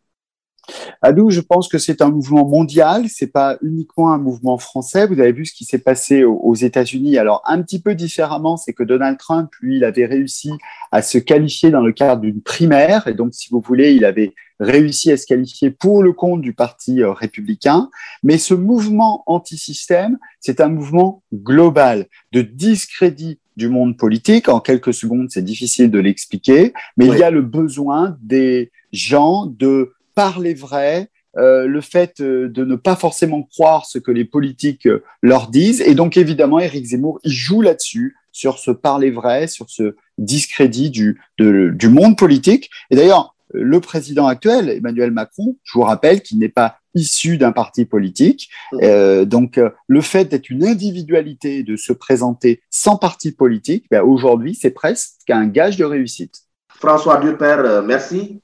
[1.03, 5.07] Adou, je pense que c'est un mouvement mondial, c'est pas uniquement un mouvement français.
[5.07, 7.19] Vous avez vu ce qui s'est passé aux États-Unis.
[7.19, 10.51] Alors un petit peu différemment, c'est que Donald Trump, lui, il avait réussi
[10.93, 14.35] à se qualifier dans le cadre d'une primaire, et donc si vous voulez, il avait
[14.61, 17.91] réussi à se qualifier pour le compte du parti euh, républicain.
[18.23, 24.49] Mais ce mouvement anti-système, c'est un mouvement global de discrédit du monde politique.
[24.49, 29.47] En quelques secondes, c'est difficile de l'expliquer, mais il y a le besoin des gens
[29.47, 34.25] de parler vrai, euh, le fait euh, de ne pas forcément croire ce que les
[34.25, 35.83] politiques euh, leur disent.
[35.83, 40.91] Et donc, évidemment, Éric Zemmour, il joue là-dessus, sur ce parler vrai, sur ce discrédit
[40.91, 42.71] du, du monde politique.
[42.91, 47.53] Et d'ailleurs, le président actuel, Emmanuel Macron, je vous rappelle qu'il n'est pas issu d'un
[47.53, 48.51] parti politique.
[48.83, 54.55] Euh, donc, le fait d'être une individualité, de se présenter sans parti politique, ben, aujourd'hui,
[54.55, 56.43] c'est presque un gage de réussite.
[56.69, 58.43] François Durper, merci.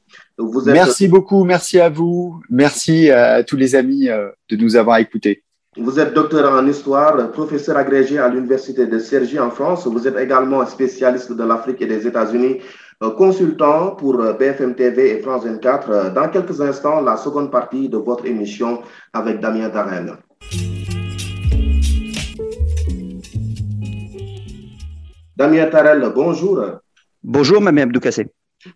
[0.67, 5.43] Merci beaucoup, merci à vous, merci à tous les amis euh, de nous avoir écoutés.
[5.77, 9.87] Vous êtes docteur en histoire, professeur agrégé à l'Université de Cergy en France.
[9.87, 12.59] Vous êtes également spécialiste de l'Afrique et des États-Unis,
[13.03, 16.13] euh, consultant pour euh, BFM TV et France 24.
[16.13, 20.13] Dans quelques instants, la seconde partie de votre émission avec Damien Darel.
[25.37, 26.61] Damien Tarel, bonjour.
[27.25, 28.27] Bonjour, Mme Abdoukassé.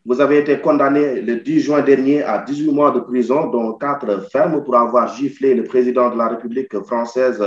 [0.04, 4.28] Vous avez été condamné le 10 juin dernier à 18 mois de prison, dont 4
[4.30, 7.42] fermes pour avoir giflé le président de la République française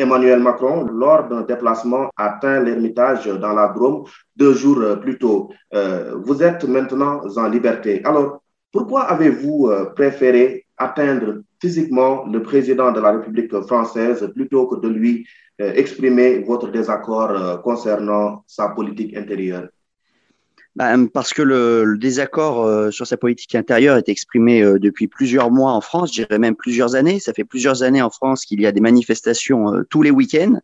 [0.00, 4.04] Emmanuel Macron lors d'un déplacement atteint l'Ermitage dans la Drôme
[4.36, 5.50] deux jours plus tôt.
[5.74, 8.02] Euh, vous êtes maintenant en liberté.
[8.04, 14.80] Alors, pourquoi avez-vous euh, préféré atteindre physiquement le président de la République française plutôt que
[14.80, 15.26] de lui
[15.60, 19.68] euh, exprimer votre désaccord concernant sa politique intérieure?
[20.76, 25.50] Bah, parce que le, désaccord euh, sur sa politique intérieure est exprimé euh, depuis plusieurs
[25.50, 27.18] mois en France, je dirais même plusieurs années.
[27.18, 30.60] Ça fait plusieurs années en France qu'il y a des manifestations euh, tous les week-ends.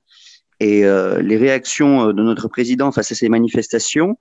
[0.59, 4.19] Et les réactions de notre président face à ces manifestations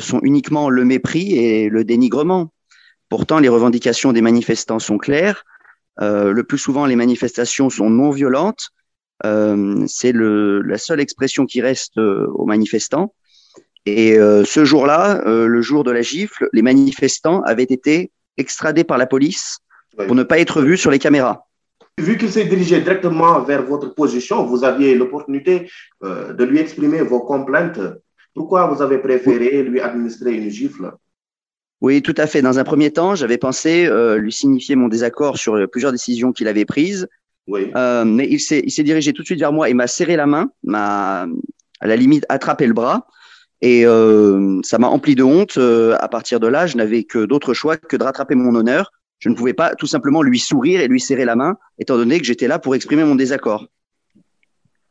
[0.00, 2.52] sont uniquement le mépris et le dénigrement.
[3.08, 5.44] Pourtant, les revendications des manifestants sont claires.
[6.00, 8.70] le plus souvent, les manifestations sont non violentes.
[9.22, 13.14] C'est la seule expression qui reste aux manifestants.
[13.86, 18.84] Et euh, ce jour-là, euh, le jour de la gifle, les manifestants avaient été extradés
[18.84, 19.58] par la police
[20.06, 21.46] pour ne pas être vus sur les caméras.
[21.98, 25.68] Vu qu'il s'est dirigé directement vers votre position, vous aviez l'opportunité
[26.04, 27.80] euh, de lui exprimer vos complaintes.
[28.34, 30.92] Pourquoi vous avez préféré lui administrer une gifle?
[31.82, 32.40] Oui, tout à fait.
[32.40, 36.64] Dans un premier temps, j'avais pensé lui signifier mon désaccord sur plusieurs décisions qu'il avait
[36.64, 37.08] prises.
[37.48, 37.72] Oui.
[37.74, 41.26] mais il s'est dirigé tout de suite vers moi et m'a serré la main, m'a
[41.80, 43.08] à la limite attrapé le bras
[43.62, 45.56] et euh, ça m'a empli de honte.
[45.56, 48.92] Euh, à partir de là, je n'avais que d'autre choix que de rattraper mon honneur.
[49.20, 52.18] Je ne pouvais pas tout simplement lui sourire et lui serrer la main, étant donné
[52.18, 53.68] que j'étais là pour exprimer mon désaccord.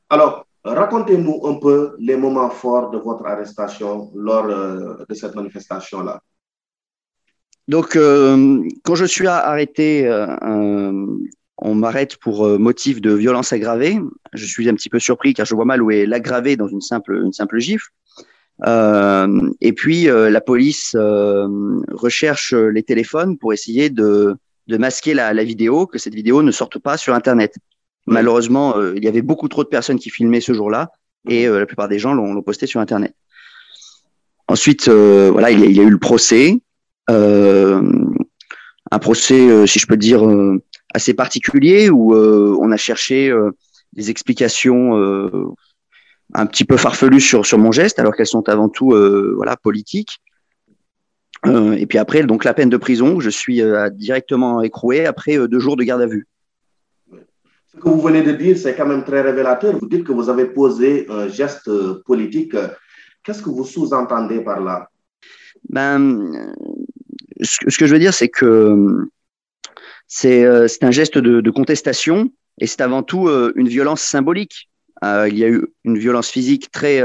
[0.09, 6.21] Alors, racontez-nous un peu les moments forts de votre arrestation lors euh, de cette manifestation-là.
[7.67, 11.05] donc, euh, quand je suis arrêté, euh,
[11.57, 13.99] on m'arrête pour motif de violence aggravée.
[14.31, 16.81] Je suis un petit peu surpris car je vois mal où est l'aggravé dans une
[16.81, 17.89] simple, une simple gifle.
[18.65, 24.35] Et puis, la police recherche les téléphones pour essayer de,
[24.67, 27.55] de masquer la, la, vidéo, que cette vidéo ne sorte pas sur Internet.
[28.05, 30.91] Malheureusement, il y avait beaucoup trop de personnes qui filmaient ce jour-là
[31.27, 33.15] et la plupart des gens l'ont posté sur Internet.
[34.47, 36.59] Ensuite, voilà, il y, a, il y, a, eu le procès.
[37.09, 37.81] Euh,
[38.91, 40.61] un procès, euh, si je peux dire, euh,
[40.93, 43.33] assez particulier où on a cherché
[43.93, 44.91] des explications
[46.33, 48.95] un petit peu farfelues sur, sur mon geste, alors qu'elles sont avant tout
[49.35, 50.19] voilà, politiques.
[51.45, 53.61] et puis après, donc la peine de prison, je suis
[53.93, 56.27] directement écroué après deux jours de garde à vue.
[57.73, 59.77] Ce que vous venez de dire, c'est quand même très révélateur.
[59.77, 61.69] Vous dites que vous avez posé un geste
[62.05, 62.55] politique.
[63.23, 64.89] Qu'est-ce que vous sous-entendez par là?
[65.69, 66.53] Ben,
[67.41, 69.07] ce que je veux dire, c'est que
[70.07, 74.69] c'est euh, un geste de, contestation et c'est avant tout euh, une violence symbolique.
[75.03, 77.03] Euh, il y a eu une violence physique très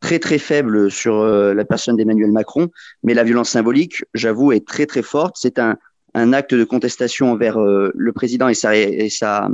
[0.00, 2.68] très très faible sur la personne d'Emmanuel Macron,
[3.02, 5.36] mais la violence symbolique, j'avoue, est très très forte.
[5.38, 5.78] C'est un,
[6.32, 9.48] acte de contestation envers le président et sa,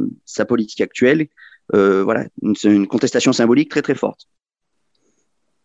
[0.48, 1.28] politique actuelle.
[1.72, 4.26] voilà, une, une contestation symbolique très très forte.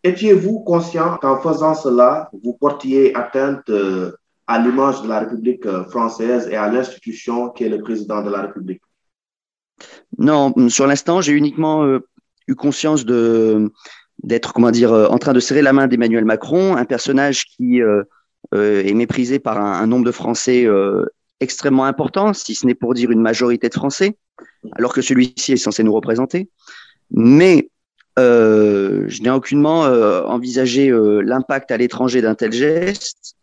[0.04, 4.12] Étiez-vous conscient qu'en faisant cela, vous portiez atteinte euh,
[4.46, 8.30] à l'image de la République euh, française et à l'institution qui est le président de
[8.30, 8.80] la République?
[10.18, 12.00] Non, sur l'instant, j'ai uniquement euh,
[12.46, 13.70] eu conscience de
[14.24, 17.80] d'être, comment dire, en train de serrer la main d'Emmanuel Macron, un personnage qui
[18.52, 20.66] est méprisé par un, nombre de Français
[21.38, 24.16] extrêmement important, si ce n'est pour dire une majorité de Français,
[24.72, 26.48] alors que celui-ci est censé nous représenter.
[27.12, 27.70] Mais
[28.18, 33.36] euh, je n'ai aucunement euh, envisagé euh, l'impact à l'étranger d'un tel geste.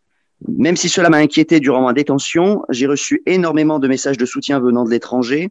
[0.46, 4.60] Même si cela m'a inquiété durant ma détention, j'ai reçu énormément de messages de soutien
[4.60, 5.48] venant de l'étranger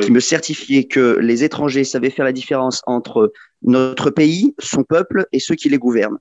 [0.00, 5.26] qui me certifiaient que les étrangers savaient faire la différence entre notre pays, son peuple
[5.32, 6.18] et ceux qui les gouvernent.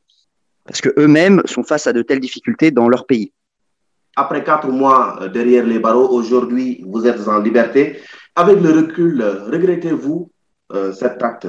[0.66, 3.32] Parce que eux-mêmes sont face à de telles difficultés dans leur pays.
[4.16, 8.00] Après quatre mois derrière les barreaux, aujourd'hui, vous êtes en liberté.
[8.36, 10.30] Avec le recul, regrettez-vous
[10.94, 11.48] cet acte?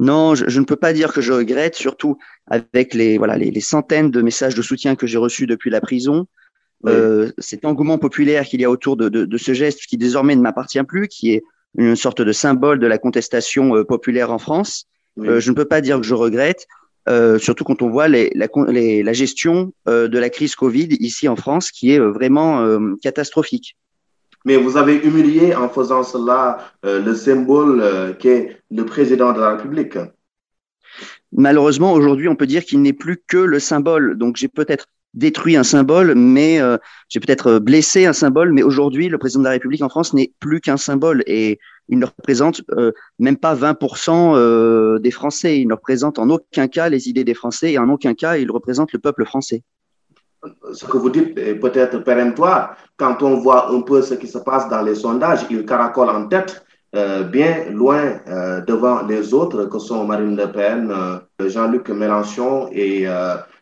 [0.00, 4.10] Non, je, ne peux pas dire que je regrette, surtout avec les, voilà, les, centaines
[4.10, 6.26] de messages de soutien que j'ai reçus depuis la prison.
[6.86, 10.82] Euh, cet engouement populaire qu'il y a autour de, ce geste qui désormais ne m'appartient
[10.84, 11.42] plus, qui est
[11.76, 14.86] une sorte de symbole de la contestation euh, populaire en France.
[15.18, 16.66] Euh, je ne peux pas dire que je regrette,
[17.38, 21.70] surtout quand on voit les, la, la, gestion de la crise Covid ici en France,
[21.70, 23.76] qui est vraiment catastrophique.
[24.44, 29.98] Mais vous avez humilié en faisant cela le symbole qu'est le président de la République.
[31.32, 34.16] Malheureusement, aujourd'hui, on peut dire qu'il n'est plus que le symbole.
[34.16, 36.76] Donc, j'ai peut-être détruit un symbole, mais euh,
[37.08, 40.32] j'ai peut-être blessé un symbole, mais aujourd'hui, le président de la République en France n'est
[40.40, 42.60] plus qu'un symbole et il ne représente
[43.18, 45.58] même pas 20% des Français.
[45.58, 48.50] Il ne représente en aucun cas les idées des Français et en aucun cas il
[48.50, 49.62] représente le peuple français
[50.72, 52.76] ce que vous dites est peut-être péremptoire.
[52.96, 56.26] Quand on voit un peu ce qui se passe dans les sondages, il caracole en
[56.28, 56.64] tête,
[56.96, 62.68] euh, bien loin euh, devant les autres que sont Marine Le Pen, euh, Jean-Luc Mélenchon
[62.72, 63.06] et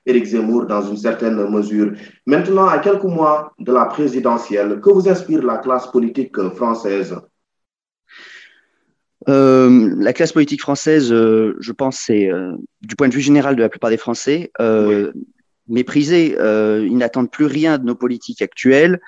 [0.07, 1.93] Éric Zemmour dans une certaine mesure.
[2.27, 7.17] Maintenant, à quelques mois de la présidentielle, que vous inspire la classe politique française?
[9.27, 12.31] La classe politique française, je pense, c'est
[12.83, 14.53] du point de vue général de la plupart des Français,
[15.69, 16.37] méprisés.
[16.39, 19.01] Euh, ils n'attendent plus rien de nos politiques actuelles.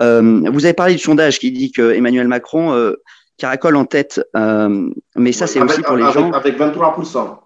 [0.00, 2.94] Euh, vous avez parlé du sondage qui dit que Emmanuel Macron
[3.42, 6.30] caracole en tête, euh, mais ça, c'est aussi pour les avec, gens.
[6.30, 7.38] Avec 23%.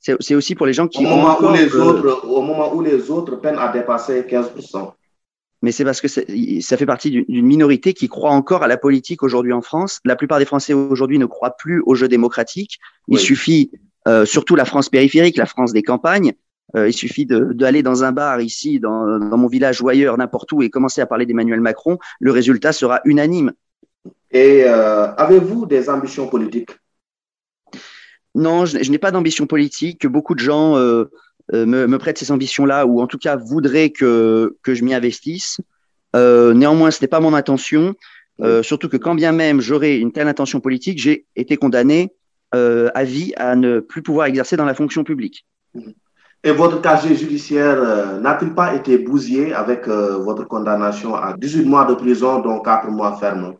[0.00, 3.10] C'est aussi pour les gens qui au moment, où les autres, au moment où les
[3.12, 4.92] autres peinent à dépasser 15%.
[5.62, 9.22] Mais c'est parce que ça fait partie d'une minorité qui croit encore à la politique
[9.22, 10.00] aujourd'hui en France.
[10.04, 12.80] La plupart des Français aujourd'hui ne croient plus au jeu démocratique.
[13.06, 13.70] Il suffit,
[14.08, 16.32] euh, surtout la France périphérique, la France des campagnes,
[16.74, 20.50] euh, il suffit d'aller dans un bar ici, dans, dans mon village ou ailleurs, n'importe
[20.50, 21.98] où, et commencer à parler d'Emmanuel Macron.
[22.18, 23.52] Le résultat sera unanime.
[24.30, 26.70] Et euh, avez-vous des ambitions politiques?
[28.34, 30.06] Non, je, n'ai pas d'ambition politique.
[30.06, 31.10] Beaucoup de gens euh,
[31.52, 35.60] me, me, prêtent ces ambitions-là, ou en tout cas voudraient que, que je m'y investisse.
[36.14, 37.94] néanmoins, ce n'est pas mon intention.
[38.62, 42.12] surtout que quand bien même j'aurais une telle intention politique, j'ai été condamné
[42.52, 45.44] à vie à ne plus pouvoir exercer dans la fonction publique.
[45.74, 45.90] Mmh.
[46.42, 51.64] Et votre casier judiciaire euh, n'a-t-il pas été bousillé avec euh, votre condamnation à 18
[51.66, 53.56] mois de prison, dont 4 mois fermes?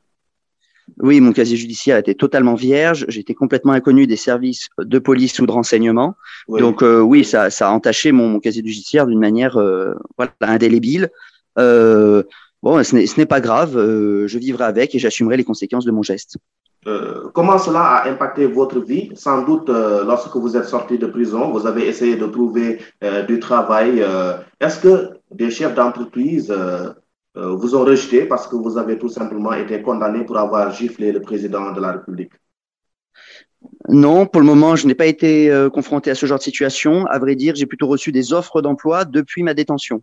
[0.99, 3.05] Oui, mon casier judiciaire était totalement vierge.
[3.09, 6.15] J'étais complètement inconnu des services de police ou de renseignement.
[6.49, 9.59] Donc euh, oui, ça, ça, a entaché mon, mon casier judiciaire d'une manière
[10.17, 11.11] voilà, indélébile.
[11.57, 16.37] bon, ce n'est pas grave, je vivrai avec et j'assumerai les conséquences de mon geste.
[17.35, 19.11] comment cela a impacté votre vie?
[19.15, 22.79] Sans doute, lorsque vous êtes sorti de prison, vous avez essayé de trouver
[23.29, 24.05] du travail.
[24.61, 26.53] Est-ce que des chefs d'entreprise
[27.41, 31.21] vous ont rejeté parce que vous avez tout simplement été condamné pour avoir giflé le
[31.21, 32.33] président de la République
[33.89, 37.07] non, pour le moment, je n'ai pas été euh, confronté à ce genre de situation.
[37.07, 40.03] À vrai dire, j'ai plutôt reçu des offres d'emploi depuis ma détention.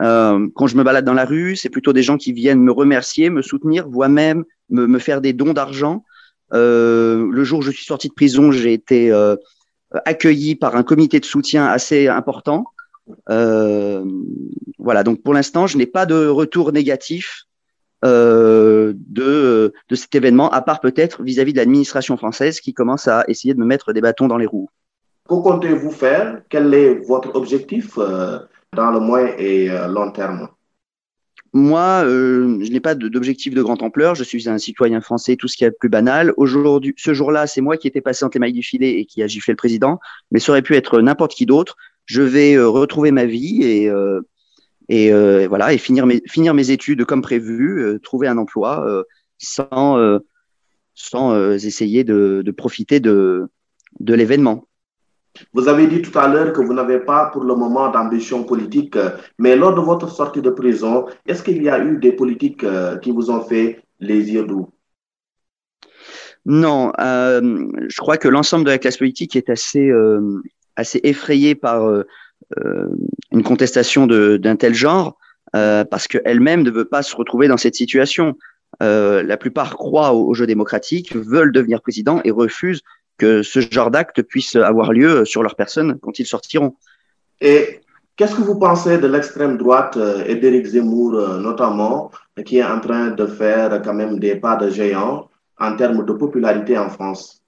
[0.00, 2.72] Euh, quand je me balade dans la rue, c'est plutôt des gens qui viennent me
[2.72, 6.04] remercier, me soutenir, voire même me, faire des dons d'argent.
[6.52, 9.12] Euh, le jour où je suis sorti de prison, j'ai été
[10.04, 12.64] accueilli par un comité de soutien assez important.
[13.28, 17.44] Voilà, donc pour l'instant, je n'ai pas de retour négatif
[18.04, 23.24] euh, de, de cet événement, à part peut-être vis-à-vis de l'administration française qui commence à
[23.28, 24.68] essayer de me mettre des bâtons dans les roues.
[25.26, 26.42] Que comptez-vous faire?
[26.50, 28.40] Quel est votre objectif euh,
[28.74, 30.48] dans le moyen et euh, long terme?
[31.56, 34.16] Moi, je n'ai pas d'objectif de grande ampleur.
[34.16, 36.34] Je suis un citoyen français, tout ce qui est plus banal.
[36.36, 39.22] Aujourd'hui, ce jour-là, c'est moi qui étais passé entre les mailles du filet et qui
[39.22, 40.00] a giflé le président,
[40.32, 41.76] mais ça aurait pu être n'importe qui d'autre.
[42.06, 43.90] Je vais retrouver ma vie et
[44.88, 48.86] et euh, voilà et finir mes finir mes études comme prévu, euh, trouver un emploi
[48.86, 49.02] euh,
[49.38, 50.20] sans
[50.96, 53.48] sans essayer de, de, profiter de
[54.00, 54.68] de l'événement.
[55.52, 58.96] Vous avez dit tout à l'heure que vous n'avez pas pour le moment d'ambition politique,
[59.38, 62.64] mais lors de votre sortie de prison, est-ce qu'il y a eu des politiques
[63.02, 64.68] qui vous ont fait les yeux doux?
[66.46, 70.42] Non, euh, je crois que l'ensemble de la classe politique est assez, euh,
[70.76, 72.04] assez effrayé par
[72.58, 72.88] euh,
[73.32, 75.18] une contestation d'un tel genre
[75.56, 78.36] euh, parce qu'elle-même ne veut pas se retrouver dans cette situation.
[78.82, 82.82] Euh, la plupart croient au, jeu démocratique, veulent devenir président et refusent
[83.18, 86.76] que ce genre d'acte puisse avoir lieu sur leur personne quand ils sortiront.
[87.40, 87.80] Et
[88.16, 92.10] qu'est-ce que vous pensez de l'extrême droite et Zemmour notamment,
[92.44, 96.12] qui est en train de faire quand même des pas de géant en termes de
[96.12, 97.43] popularité en France?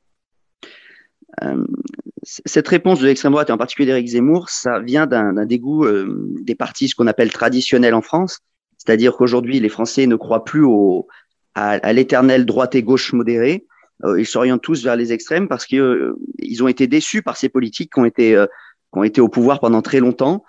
[2.23, 6.35] Cette réponse de l'extrême droite, et en particulier d'Éric Zemmour, ça vient d'un dégoût euh,
[6.41, 8.41] des partis, ce qu'on appelle traditionnels en France.
[8.79, 11.07] C'est-à-dire qu'aujourd'hui, les Français ne croient plus au,
[11.55, 13.67] à, l'éternelle droite et gauche modérée.
[14.05, 16.19] Euh, ils s'orientent tous vers les extrêmes parce qu'ils euh,
[16.61, 20.45] ont été déçus par ces politiques été, qui ont été au pouvoir pendant très longtemps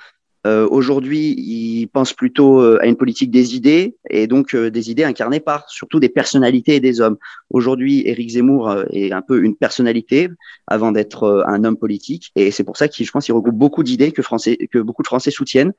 [0.47, 4.89] euh, aujourd'hui, ils pensent plutôt euh, à une politique des idées et donc euh, des
[4.89, 7.17] idées incarnées par surtout des personnalités et des hommes.
[7.49, 10.29] Aujourd'hui, Éric Zemmour est un peu une personnalité
[10.65, 13.83] avant d'être un homme politique et c'est pour ça qu'il, je pense, qu'il regroupe beaucoup
[13.83, 15.73] d'idées que, Français, que beaucoup de Français soutiennent.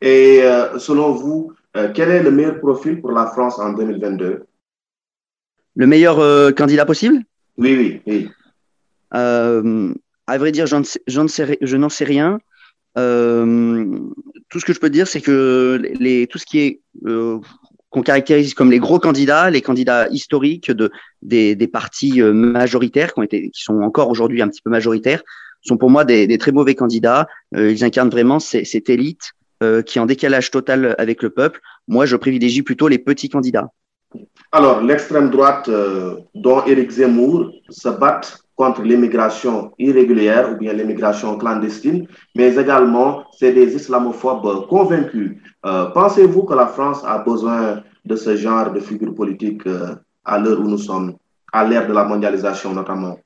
[0.00, 0.42] Et
[0.78, 1.52] selon vous,
[1.94, 4.44] quel est le meilleur profil pour la France en 2022
[5.74, 7.18] Le meilleur candidat possible?
[7.56, 8.28] Oui, oui, oui.
[9.10, 12.38] à vrai dire, je n'en sais rien.
[12.98, 13.98] Euh,
[14.48, 15.80] tout ce que je peux dire, c'est que
[16.26, 17.38] tout ce qui est euh,
[17.90, 20.90] qu'on caractérise comme les gros candidats, les candidats historiques de,
[21.22, 25.22] des, partis euh, majoritaires qui, ont été, qui sont encore aujourd'hui un petit peu majoritaires,
[25.62, 27.26] sont pour moi des, des très mauvais candidats.
[27.52, 31.60] ils incarnent vraiment cette élite qui est en décalage total avec le peuple.
[31.88, 33.72] Moi, je privilégie plutôt les petits candidats.
[34.52, 35.70] Alors, l'extrême droite,
[36.34, 38.20] dont Éric Zemmour, se bat
[38.58, 45.36] contre l'immigration irrégulière ou bien l'immigration clandestine, mais également c'est des islamophobes convaincus.
[45.64, 49.94] Euh, pensez-vous que la France a besoin de ce genre de figure politique euh,
[50.24, 51.14] à l'heure où nous sommes,
[51.52, 53.20] à l'ère de la mondialisation notamment?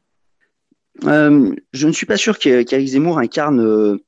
[1.04, 3.98] Euh, Je ne suis pas sûr qu'Éric Zemmour incarne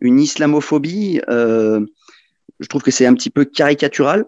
[0.00, 1.20] une islamophobie.
[1.28, 4.24] je trouve que c'est un petit peu caricatural.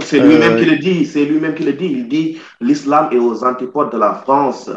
[0.00, 1.06] C'est lui-même qui le dit.
[1.06, 1.86] C'est lui-même qui le dit.
[1.86, 4.70] Il dit l'islam est aux antipodes de la France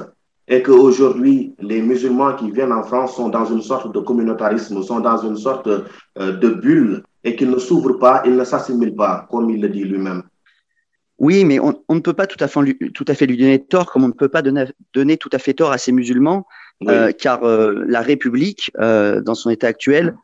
[0.48, 5.00] et qu'aujourd'hui, les musulmans qui viennent en France sont dans une sorte de communautarisme, sont
[5.00, 5.84] dans une sorte euh,
[6.18, 9.84] de bulle et qu'ils ne s'ouvrent pas, ils ne s'assimilent pas, comme il le dit
[9.84, 10.24] lui-même.
[11.18, 13.92] Oui, mais on, ne peut pas tout à, fait, tout à fait lui donner tort,
[13.92, 16.46] comme on ne peut pas donner, donner tout à fait tort à ces musulmans,
[16.90, 20.16] euh, car euh, la République, dans son état actuel,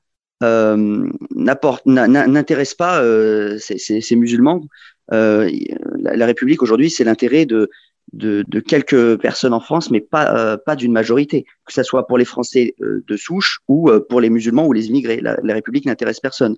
[0.41, 3.03] n'intéresse pas
[3.59, 4.63] ces, ces, ces, musulmans.
[5.09, 7.69] La, la, République aujourd'hui, c'est l'intérêt de,
[8.13, 12.07] de, de, quelques personnes en France, mais pas, euh, pas d'une majorité, que ce soit
[12.07, 15.21] pour les Français euh, de souche ou euh, pour les musulmans ou les immigrés.
[15.21, 16.57] La, la République n'intéresse personne.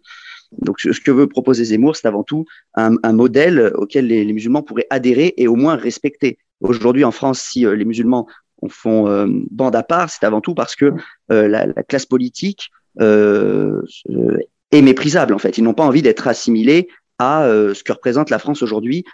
[0.60, 4.34] Donc, ce que veut proposer Zemmour, c'est avant tout un, un modèle auquel les, les,
[4.34, 6.38] musulmans pourraient adhérer et au moins respecter.
[6.62, 8.28] Aujourd'hui, en France, si les musulmans
[8.70, 10.94] font bande à part, c'est avant tout parce que
[11.28, 12.70] la, la, classe politique
[13.00, 15.34] est méprisable.
[15.34, 16.88] En fait, ils n'ont pas envie d'être assimilés
[17.20, 19.06] à ce que représente la France aujourd'hui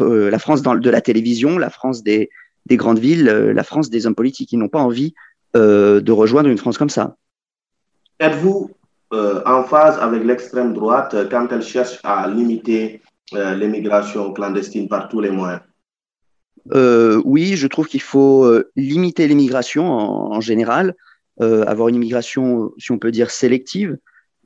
[0.00, 2.30] euh, la France dans, de la télévision, la France des,
[2.66, 4.52] des grandes villes, euh, la France des hommes politiques.
[4.52, 5.14] Ils n'ont pas envie
[5.56, 7.16] euh, de rejoindre une France comme ça.
[8.20, 8.70] Êtes-vous
[9.12, 13.00] euh, en phase avec l'extrême droite quand elle cherche à limiter
[13.34, 15.60] euh, l'immigration clandestine par tous les moyens?
[16.74, 20.94] Euh, Oui, je trouve qu'il faut euh, limiter l'immigration en, en, général, euh,
[21.40, 23.98] avoir une immigration, si on peut dire, sélective,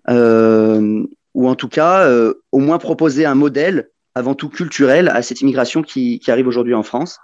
[0.08, 2.08] ou en tout cas,
[2.52, 6.74] au moins proposer un modèle avant tout culturel à cette immigration qui, qui arrive aujourd'hui
[6.74, 7.18] en France.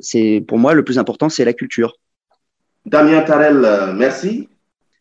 [0.00, 1.94] c'est pour moi le plus important, c'est la culture.
[2.84, 4.48] Damien Tarel, merci.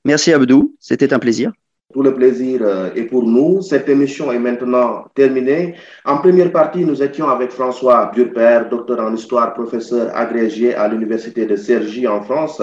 [0.05, 1.51] Merci Abdou, c'était un plaisir.
[1.93, 2.61] Tout le plaisir
[2.95, 3.61] est pour nous.
[3.61, 5.75] Cette émission est maintenant terminée.
[6.03, 11.45] En première partie, nous étions avec François Burper, docteur en histoire, professeur agrégé à l'Université
[11.45, 12.61] de Cergy en France.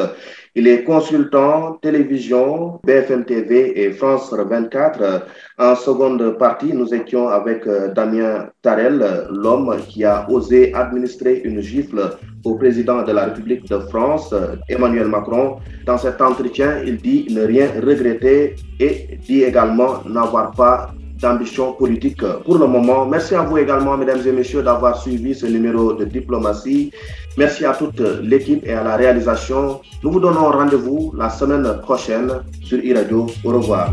[0.55, 5.27] Il est consultant télévision, BFM TV et France 24.
[5.59, 12.19] En seconde partie, nous étions avec Damien Tarel, l'homme qui a osé administrer une gifle
[12.45, 14.35] au président de la République de France,
[14.69, 15.57] Emmanuel Macron.
[15.87, 20.91] Dans cet entretien, il dit ne rien regretter et dit également n'avoir pas
[21.23, 23.07] d'ambition politique pour le moment.
[23.07, 26.93] Merci à vous également, mesdames et messieurs, d'avoir suivi ce numéro de diplomatie.
[27.39, 29.81] Merci à toute l'équipe et à la réalisation.
[30.03, 32.31] Nous vous donnons rendez-vous la semaine prochaine
[32.63, 33.27] sur e-radio.
[33.45, 33.93] Au revoir.